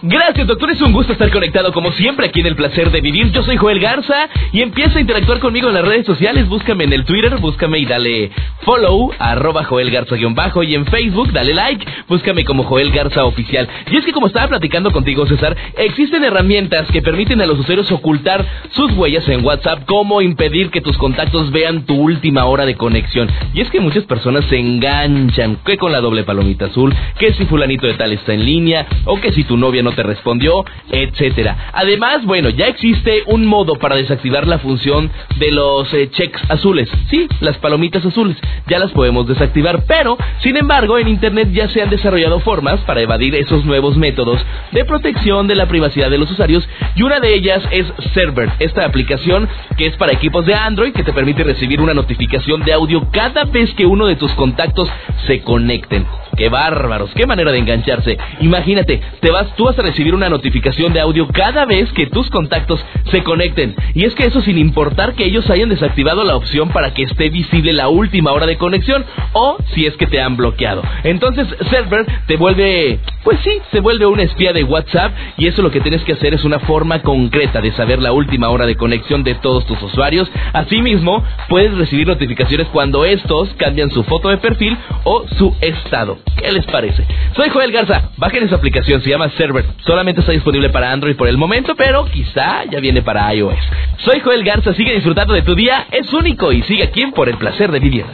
Gracias, 0.10 0.48
doctor. 0.48 0.72
Es 0.72 0.82
un 0.82 0.94
gusto 0.94 1.12
estar 1.12 1.30
conectado 1.32 1.74
como 1.74 1.92
siempre 1.92 2.28
aquí 2.28 2.40
en 2.40 2.46
El 2.46 2.56
Placer 2.56 2.92
de 2.92 3.02
Vivir. 3.02 3.30
Yo 3.34 3.44
soy 3.44 3.58
Joel 3.58 3.82
Garza 3.82 4.30
y 4.54 4.62
empieza 4.62 5.00
a 5.00 5.02
interactuar 5.02 5.40
conmigo 5.40 5.68
en 5.68 5.74
las 5.74 5.86
redes 5.86 6.06
sociales. 6.06 6.48
Búscame 6.48 6.86
en 6.86 6.94
el 6.94 7.04
Twitter, 7.04 7.36
búscame 7.40 7.80
y 7.80 7.86
dale 7.86 8.32
follow, 8.62 9.12
arroba 9.20 9.66
Joel 9.66 9.92
Garza-bajo 9.92 10.64
y 10.64 10.76
en 10.76 10.86
Facebook, 10.86 11.34
dale 11.34 11.54
like, 11.54 11.86
búscame 12.08 12.46
como 12.46 12.64
Joel 12.64 12.92
Garza 12.92 13.26
Oficial. 13.26 13.68
Y 13.92 13.98
es 13.98 14.06
que 14.06 14.14
como 14.14 14.28
estaba 14.28 14.48
platicando 14.48 14.92
contigo, 14.92 15.26
César, 15.28 15.58
existen 15.76 16.24
herramientas 16.24 16.88
que 16.90 17.02
permiten 17.02 17.42
a 17.42 17.46
los 17.46 17.60
usuarios 17.60 17.92
ocultar 17.92 18.46
sus 18.70 18.94
huellas 18.94 19.28
en 19.28 19.44
WhatsApp, 19.44 19.86
como 19.86 20.22
impedir 20.22 20.70
que 20.70 20.80
tus 20.80 20.98
contactos 20.98 21.52
vean 21.52 21.86
tu 21.86 21.96
última 21.96 22.46
hora 22.46 22.66
de 22.66 22.76
conexión. 22.76 23.30
Y 23.54 23.60
es 23.60 23.70
que 23.70 23.82
muchas 23.82 24.06
personas 24.06 24.46
se 24.46 24.58
enganchan, 24.58 25.58
que 25.66 25.78
con 25.78 25.92
la 25.92 26.00
doble 26.00 26.24
palomita 26.24 26.66
azul, 26.66 26.96
que 27.20 27.34
si 27.34 27.46
fulanito 27.46 27.88
de 27.88 27.96
tal 27.96 28.14
está 28.14 28.34
en 28.34 28.46
línea, 28.46 28.88
o 29.04 29.20
que 29.20 29.34
si 29.34 29.44
tu 29.44 29.58
novia 29.58 29.84
no 29.84 29.97
te 29.98 30.04
respondió, 30.04 30.64
etcétera. 30.92 31.72
Además, 31.74 32.24
bueno, 32.24 32.50
ya 32.50 32.68
existe 32.68 33.24
un 33.26 33.48
modo 33.48 33.80
para 33.80 33.96
desactivar 33.96 34.48
la 34.48 34.60
función 34.60 35.10
de 35.38 35.52
los 35.52 35.92
eh, 35.92 36.10
checks 36.12 36.40
azules. 36.50 36.88
Sí, 37.10 37.28
las 37.42 37.58
palomitas 37.58 38.06
azules, 38.06 38.38
ya 38.68 38.78
las 38.78 38.92
podemos 38.92 39.28
desactivar, 39.28 39.86
pero, 39.88 40.16
sin 40.44 40.56
embargo, 40.56 41.00
en 41.00 41.08
Internet 41.08 41.50
ya 41.52 41.68
se 41.70 41.82
han 41.82 41.90
desarrollado 41.90 42.40
formas 42.42 42.80
para 42.82 43.02
evadir 43.02 43.34
esos 43.34 43.66
nuevos 43.66 43.98
métodos 43.98 44.40
de 44.72 44.86
protección 44.86 45.48
de 45.48 45.56
la 45.56 45.68
privacidad 45.68 46.12
de 46.12 46.20
los 46.20 46.30
usuarios 46.30 46.68
y 46.96 47.02
una 47.02 47.20
de 47.20 47.34
ellas 47.34 47.64
es 47.72 47.88
Server, 48.14 48.52
esta 48.60 48.86
aplicación 48.86 49.50
que 49.78 49.88
es 49.88 49.98
para 49.98 50.14
equipos 50.14 50.46
de 50.46 50.54
Android 50.54 50.94
que 50.94 51.04
te 51.04 51.14
permite 51.14 51.44
recibir 51.44 51.82
una 51.82 51.96
notificación 51.96 52.64
de 52.64 52.74
audio 52.74 53.10
cada 53.12 53.46
vez 53.46 53.74
que 53.74 53.88
uno 53.88 54.06
de 54.06 54.16
tus 54.16 54.32
contactos 54.34 54.88
se 55.26 55.42
conecten. 55.42 56.06
¡Qué 56.38 56.50
bárbaros! 56.50 57.10
¡Qué 57.16 57.26
manera 57.26 57.52
de 57.52 57.58
engancharse! 57.58 58.16
Imagínate, 58.42 59.02
te 59.20 59.32
vas, 59.32 59.56
tú 59.56 59.66
vas 59.66 59.78
a 59.80 59.82
recibir 59.82 60.14
una 60.14 60.30
notificación 60.30 60.94
de 60.94 61.00
audio 61.00 61.28
cada 61.28 61.66
vez 61.66 61.92
que 61.94 62.06
tus 62.06 62.30
contactos 62.30 62.80
se 63.10 63.24
conecten. 63.24 63.76
Y 63.96 64.06
es 64.06 64.14
que 64.14 64.26
eso 64.26 64.42
sin 64.42 64.60
importar 64.60 65.16
que 65.16 65.26
ellos 65.26 65.50
hayan 65.50 65.70
desactivado 65.70 66.24
la 66.24 66.36
opción 66.36 66.70
para 66.70 66.94
que 66.94 67.04
esté 67.04 67.30
visible 67.30 67.74
la 67.74 67.90
última 67.90 68.32
hora 68.32 68.46
de 68.46 68.58
conexión 68.58 69.04
o 69.34 69.58
si 69.74 69.88
es 69.88 69.98
que 69.98 70.06
te 70.06 70.22
han 70.22 70.38
bloqueado. 70.38 70.84
Entonces, 71.04 71.48
Server 71.72 72.06
te 72.28 72.38
vuelve, 72.38 73.00
pues 73.24 73.40
sí, 73.44 73.60
se 73.72 73.80
vuelve 73.80 74.06
un 74.06 74.20
espía 74.20 74.54
de 74.54 74.64
WhatsApp 74.64 75.14
y 75.38 75.48
eso 75.48 75.64
lo 75.64 75.72
que 75.72 75.82
tienes 75.82 76.04
que 76.04 76.14
hacer 76.14 76.36
es 76.36 76.44
una 76.44 76.60
forma 76.60 77.02
concreta 77.02 77.62
de 77.62 77.72
saber 77.72 78.00
la 78.00 78.12
última 78.12 78.50
hora 78.50 78.68
de 78.68 78.76
conexión 78.76 79.24
de 79.24 79.34
todos 79.36 79.66
tus 79.66 79.82
usuarios. 79.82 80.30
Asimismo, 80.54 81.24
puedes 81.50 81.76
recibir 81.76 82.06
notificaciones 82.06 82.68
cuando 82.68 83.06
estos 83.06 83.50
cambian 83.58 83.90
su 83.90 84.04
foto 84.04 84.30
de 84.30 84.38
perfil 84.38 84.78
o 85.04 85.26
su 85.38 85.56
estado. 85.62 86.20
¿Qué 86.36 86.52
les 86.52 86.66
parece? 86.66 87.06
Soy 87.36 87.50
Joel 87.50 87.72
Garza. 87.72 88.12
Bajen 88.18 88.44
esa 88.44 88.56
aplicación, 88.56 89.02
se 89.02 89.10
llama 89.10 89.30
Server. 89.30 89.66
Solamente 89.86 90.22
está 90.22 90.34
disponible 90.34 90.70
para 90.70 90.92
Android 90.92 91.16
por 91.16 91.28
el 91.28 91.38
momento, 91.38 91.76
pero 91.76 92.06
quizá 92.06 92.66
ya 92.66 92.80
viene 92.80 93.02
para 93.02 93.34
iOS. 93.34 93.58
Soy 93.98 94.20
Joel 94.20 94.44
Garza. 94.44 94.74
Sigue 94.74 94.94
disfrutando 94.94 95.34
de 95.34 95.42
tu 95.42 95.56
día. 95.56 95.88
Es 95.92 96.12
único 96.14 96.52
y 96.52 96.62
sigue 96.64 96.84
aquí 96.84 97.06
por 97.08 97.30
el 97.30 97.38
placer 97.38 97.72
de 97.72 97.80
vivir. 97.80 98.06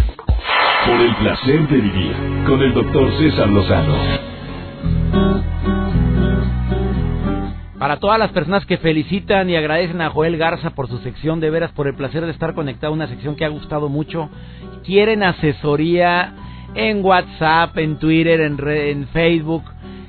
Por 0.86 1.02
el 1.02 1.16
placer 1.16 1.68
de 1.68 1.78
vivir 1.78 2.14
con 2.46 2.62
el 2.62 2.74
doctor 2.74 3.12
César 3.18 3.50
Lozano. 3.50 3.96
Para 7.84 7.98
todas 7.98 8.18
las 8.18 8.32
personas 8.32 8.66
que 8.66 8.78
felicitan 8.78 9.50
y 9.50 9.58
agradecen 9.58 10.00
a 10.00 10.10
Joel 10.10 10.38
Garza 10.38 10.70
por 10.70 10.88
su 10.88 11.00
sección, 11.00 11.42
de 11.42 11.50
veras 11.50 11.74
por 11.74 11.88
el 11.88 11.96
placer 11.96 12.26
de 12.26 12.32
estar 12.32 12.54
conectado, 12.54 12.94
una 12.94 13.08
sección 13.08 13.36
que 13.36 13.44
ha 13.44 13.50
gustado 13.50 13.90
mucho, 13.90 14.30
quieren 14.86 15.22
asesoría 15.22 16.34
en 16.76 17.04
WhatsApp, 17.04 17.78
en 17.78 17.98
Twitter, 17.98 18.42
en, 18.42 18.58
en 18.68 19.08
Facebook, 19.08 19.64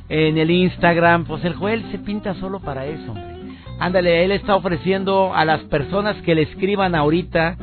en 0.09 0.39
el 0.39 0.51
Instagram, 0.51 1.25
pues 1.25 1.45
el 1.45 1.55
Joel 1.55 1.91
se 1.91 1.99
pinta 1.99 2.35
solo 2.35 2.61
para 2.61 2.87
eso, 2.87 3.13
hombre. 3.13 3.35
Ándale, 3.79 4.25
él 4.25 4.33
está 4.33 4.55
ofreciendo 4.55 5.35
a 5.35 5.45
las 5.45 5.63
personas 5.63 6.17
que 6.23 6.35
le 6.35 6.43
escriban 6.43 6.95
ahorita 6.95 7.57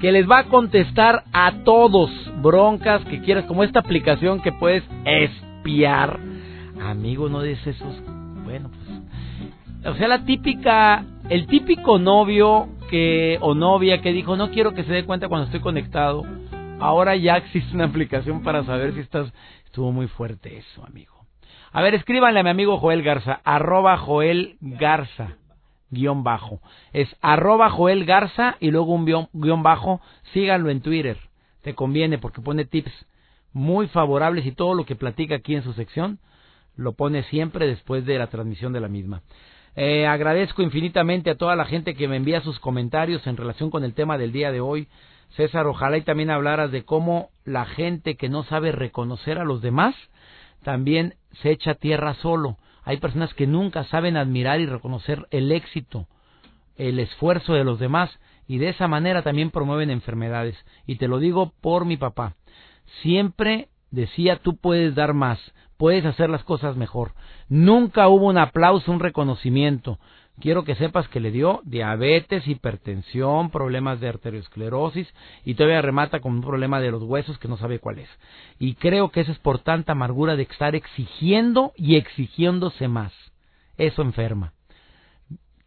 que 0.00 0.10
les 0.10 0.28
va 0.28 0.40
a 0.40 0.44
contestar 0.44 1.22
a 1.32 1.62
todos 1.64 2.10
broncas 2.42 3.04
que 3.04 3.20
quieras, 3.20 3.44
como 3.44 3.62
esta 3.62 3.78
aplicación 3.78 4.40
que 4.42 4.50
puedes 4.50 4.82
espiar. 5.04 6.18
Amigo, 6.82 7.28
no 7.28 7.40
des 7.40 7.64
esos. 7.64 8.02
Bueno, 8.42 8.68
pues. 8.70 9.94
O 9.94 9.96
sea, 9.96 10.08
la 10.08 10.24
típica. 10.24 11.04
El 11.28 11.46
típico 11.46 12.00
novio 12.00 12.68
que 12.90 13.38
o 13.40 13.54
novia 13.54 14.02
que 14.02 14.12
dijo, 14.12 14.36
no 14.36 14.50
quiero 14.50 14.74
que 14.74 14.82
se 14.82 14.92
dé 14.92 15.04
cuenta 15.04 15.28
cuando 15.28 15.46
estoy 15.46 15.60
conectado 15.60 16.24
Ahora 16.82 17.16
ya 17.16 17.36
existe 17.36 17.74
una 17.74 17.84
aplicación 17.84 18.42
para 18.42 18.64
saber 18.64 18.94
si 18.94 19.00
estás... 19.00 19.32
Estuvo 19.64 19.92
muy 19.92 20.08
fuerte 20.08 20.58
eso, 20.58 20.84
amigo. 20.84 21.12
A 21.72 21.80
ver, 21.80 21.94
escríbanle 21.94 22.40
a 22.40 22.42
mi 22.42 22.50
amigo 22.50 22.78
Joel 22.78 23.02
Garza, 23.02 23.40
arroba 23.44 23.96
Joel 23.96 24.56
Garza, 24.60 25.36
guion 25.90 26.24
bajo. 26.24 26.60
Es 26.92 27.08
arroba 27.22 27.70
Joel 27.70 28.04
Garza 28.04 28.56
y 28.60 28.70
luego 28.70 28.92
un 28.92 29.28
guion, 29.32 29.62
bajo. 29.62 30.00
Síganlo 30.32 30.70
en 30.70 30.82
Twitter. 30.82 31.16
Te 31.62 31.74
conviene 31.74 32.18
porque 32.18 32.42
pone 32.42 32.64
tips 32.64 32.92
muy 33.52 33.86
favorables 33.86 34.44
y 34.44 34.52
todo 34.52 34.74
lo 34.74 34.84
que 34.84 34.96
platica 34.96 35.36
aquí 35.36 35.54
en 35.54 35.62
su 35.62 35.72
sección 35.72 36.18
lo 36.76 36.92
pone 36.92 37.22
siempre 37.24 37.66
después 37.66 38.04
de 38.04 38.18
la 38.18 38.26
transmisión 38.26 38.72
de 38.72 38.80
la 38.80 38.88
misma. 38.88 39.22
Eh, 39.76 40.06
agradezco 40.06 40.62
infinitamente 40.62 41.30
a 41.30 41.36
toda 41.36 41.56
la 41.56 41.64
gente 41.64 41.94
que 41.94 42.08
me 42.08 42.16
envía 42.16 42.42
sus 42.42 42.58
comentarios 42.58 43.26
en 43.26 43.36
relación 43.36 43.70
con 43.70 43.84
el 43.84 43.94
tema 43.94 44.18
del 44.18 44.32
día 44.32 44.52
de 44.52 44.60
hoy. 44.60 44.88
César, 45.36 45.66
ojalá 45.66 45.96
y 45.96 46.02
también 46.02 46.30
hablaras 46.30 46.70
de 46.70 46.84
cómo 46.84 47.30
la 47.44 47.64
gente 47.64 48.16
que 48.16 48.28
no 48.28 48.44
sabe 48.44 48.72
reconocer 48.72 49.38
a 49.38 49.44
los 49.44 49.62
demás 49.62 49.94
también 50.62 51.14
se 51.42 51.50
echa 51.50 51.74
tierra 51.74 52.14
solo. 52.14 52.58
Hay 52.84 52.98
personas 52.98 53.32
que 53.34 53.46
nunca 53.46 53.84
saben 53.84 54.16
admirar 54.16 54.60
y 54.60 54.66
reconocer 54.66 55.26
el 55.30 55.52
éxito, 55.52 56.06
el 56.76 56.98
esfuerzo 56.98 57.54
de 57.54 57.64
los 57.64 57.78
demás 57.78 58.10
y 58.46 58.58
de 58.58 58.68
esa 58.68 58.88
manera 58.88 59.22
también 59.22 59.50
promueven 59.50 59.90
enfermedades. 59.90 60.56
Y 60.86 60.96
te 60.96 61.08
lo 61.08 61.18
digo 61.18 61.52
por 61.60 61.84
mi 61.84 61.96
papá. 61.96 62.34
Siempre 63.02 63.68
decía 63.90 64.36
tú 64.36 64.56
puedes 64.56 64.94
dar 64.94 65.14
más, 65.14 65.38
puedes 65.76 66.04
hacer 66.04 66.28
las 66.28 66.44
cosas 66.44 66.76
mejor. 66.76 67.12
Nunca 67.48 68.08
hubo 68.08 68.26
un 68.26 68.38
aplauso, 68.38 68.92
un 68.92 69.00
reconocimiento 69.00 69.98
quiero 70.40 70.64
que 70.64 70.74
sepas 70.74 71.08
que 71.08 71.20
le 71.20 71.30
dio 71.30 71.60
diabetes, 71.64 72.46
hipertensión, 72.46 73.50
problemas 73.50 74.00
de 74.00 74.08
arteriosclerosis 74.08 75.12
y 75.44 75.54
todavía 75.54 75.82
remata 75.82 76.20
con 76.20 76.32
un 76.32 76.42
problema 76.42 76.80
de 76.80 76.90
los 76.90 77.02
huesos 77.02 77.38
que 77.38 77.48
no 77.48 77.56
sabe 77.56 77.78
cuál 77.78 77.98
es. 77.98 78.08
Y 78.58 78.74
creo 78.74 79.10
que 79.10 79.20
eso 79.20 79.32
es 79.32 79.38
por 79.38 79.58
tanta 79.58 79.92
amargura 79.92 80.36
de 80.36 80.42
estar 80.44 80.74
exigiendo 80.74 81.72
y 81.76 81.96
exigiéndose 81.96 82.88
más. 82.88 83.12
Eso 83.76 84.02
enferma. 84.02 84.52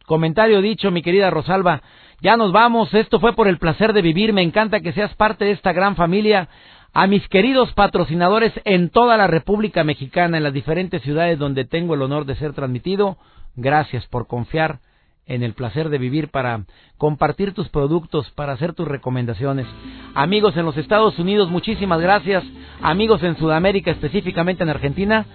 Comentario 0.05 0.61
dicho, 0.61 0.91
mi 0.91 1.01
querida 1.01 1.31
Rosalba. 1.31 1.81
Ya 2.21 2.37
nos 2.37 2.51
vamos. 2.51 2.93
Esto 2.93 3.19
fue 3.19 3.33
por 3.33 3.47
el 3.47 3.57
placer 3.57 3.91
de 3.93 4.01
vivir. 4.01 4.33
Me 4.33 4.43
encanta 4.43 4.79
que 4.79 4.93
seas 4.93 5.13
parte 5.15 5.45
de 5.45 5.51
esta 5.51 5.73
gran 5.73 5.95
familia. 5.95 6.47
A 6.93 7.07
mis 7.07 7.27
queridos 7.27 7.73
patrocinadores 7.73 8.53
en 8.63 8.89
toda 8.89 9.17
la 9.17 9.27
República 9.27 9.83
Mexicana, 9.83 10.37
en 10.37 10.43
las 10.43 10.53
diferentes 10.53 11.01
ciudades 11.01 11.37
donde 11.37 11.65
tengo 11.65 11.95
el 11.95 12.01
honor 12.01 12.25
de 12.25 12.35
ser 12.35 12.53
transmitido, 12.53 13.17
Gracias 13.55 14.05
por 14.07 14.27
confiar 14.27 14.79
en 15.27 15.43
el 15.43 15.53
placer 15.53 15.89
de 15.89 15.97
vivir 15.97 16.29
para 16.29 16.65
compartir 16.97 17.53
tus 17.53 17.69
productos, 17.69 18.29
para 18.31 18.53
hacer 18.53 18.73
tus 18.73 18.87
recomendaciones. 18.87 19.65
Amigos 20.13 20.55
en 20.55 20.65
los 20.65 20.77
Estados 20.77 21.17
Unidos, 21.17 21.49
muchísimas 21.49 21.99
gracias. 21.99 22.43
Amigos 22.81 23.23
en 23.23 23.37
Sudamérica, 23.37 23.91
específicamente 23.91 24.63
en 24.63 24.69
Argentina, 24.69 25.25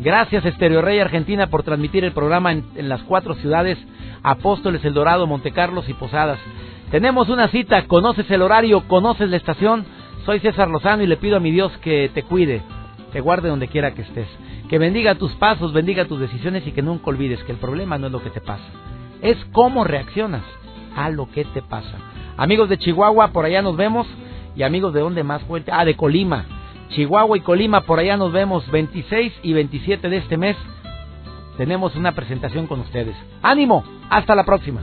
gracias 0.00 0.44
Estereo 0.44 0.82
Rey 0.82 0.98
Argentina 0.98 1.46
por 1.48 1.62
transmitir 1.62 2.04
el 2.04 2.12
programa 2.12 2.52
en, 2.52 2.64
en 2.74 2.88
las 2.88 3.02
cuatro 3.02 3.34
ciudades, 3.34 3.78
Apóstoles, 4.22 4.84
El 4.84 4.94
Dorado, 4.94 5.26
Montecarlos 5.26 5.88
y 5.88 5.94
Posadas. 5.94 6.38
Tenemos 6.90 7.28
una 7.28 7.48
cita, 7.48 7.86
conoces 7.86 8.28
el 8.30 8.42
horario, 8.42 8.86
conoces 8.88 9.28
la 9.28 9.36
estación. 9.36 9.84
Soy 10.24 10.40
César 10.40 10.68
Lozano 10.68 11.04
y 11.04 11.06
le 11.06 11.16
pido 11.16 11.36
a 11.36 11.40
mi 11.40 11.52
Dios 11.52 11.70
que 11.78 12.10
te 12.12 12.24
cuide, 12.24 12.62
te 13.16 13.22
guarde 13.22 13.48
donde 13.48 13.68
quiera 13.68 13.94
que 13.94 14.02
estés 14.02 14.28
que 14.68 14.78
bendiga 14.78 15.14
tus 15.14 15.32
pasos, 15.36 15.72
bendiga 15.72 16.04
tus 16.04 16.20
decisiones 16.20 16.66
y 16.66 16.72
que 16.72 16.82
nunca 16.82 17.06
olvides 17.06 17.42
que 17.44 17.52
el 17.52 17.56
problema 17.56 17.96
no 17.96 18.08
es 18.08 18.12
lo 18.12 18.22
que 18.22 18.28
te 18.28 18.42
pasa, 18.42 18.66
es 19.22 19.38
cómo 19.52 19.84
reaccionas 19.84 20.42
a 20.94 21.08
lo 21.08 21.26
que 21.30 21.46
te 21.46 21.62
pasa. 21.62 21.96
Amigos 22.36 22.68
de 22.68 22.76
Chihuahua, 22.76 23.28
por 23.28 23.46
allá 23.46 23.62
nos 23.62 23.74
vemos. 23.74 24.06
Y 24.54 24.64
amigos 24.64 24.92
de 24.92 25.00
dónde 25.00 25.22
más 25.22 25.42
fuerte, 25.44 25.70
ah, 25.72 25.86
de 25.86 25.96
Colima. 25.96 26.44
Chihuahua 26.90 27.38
y 27.38 27.40
Colima, 27.40 27.82
por 27.86 27.98
allá 27.98 28.18
nos 28.18 28.32
vemos 28.32 28.70
26 28.70 29.32
y 29.42 29.54
27 29.54 30.10
de 30.10 30.16
este 30.18 30.36
mes. 30.36 30.56
Tenemos 31.56 31.96
una 31.96 32.12
presentación 32.12 32.66
con 32.66 32.80
ustedes. 32.80 33.16
Ánimo, 33.40 33.82
hasta 34.10 34.34
la 34.34 34.44
próxima. 34.44 34.82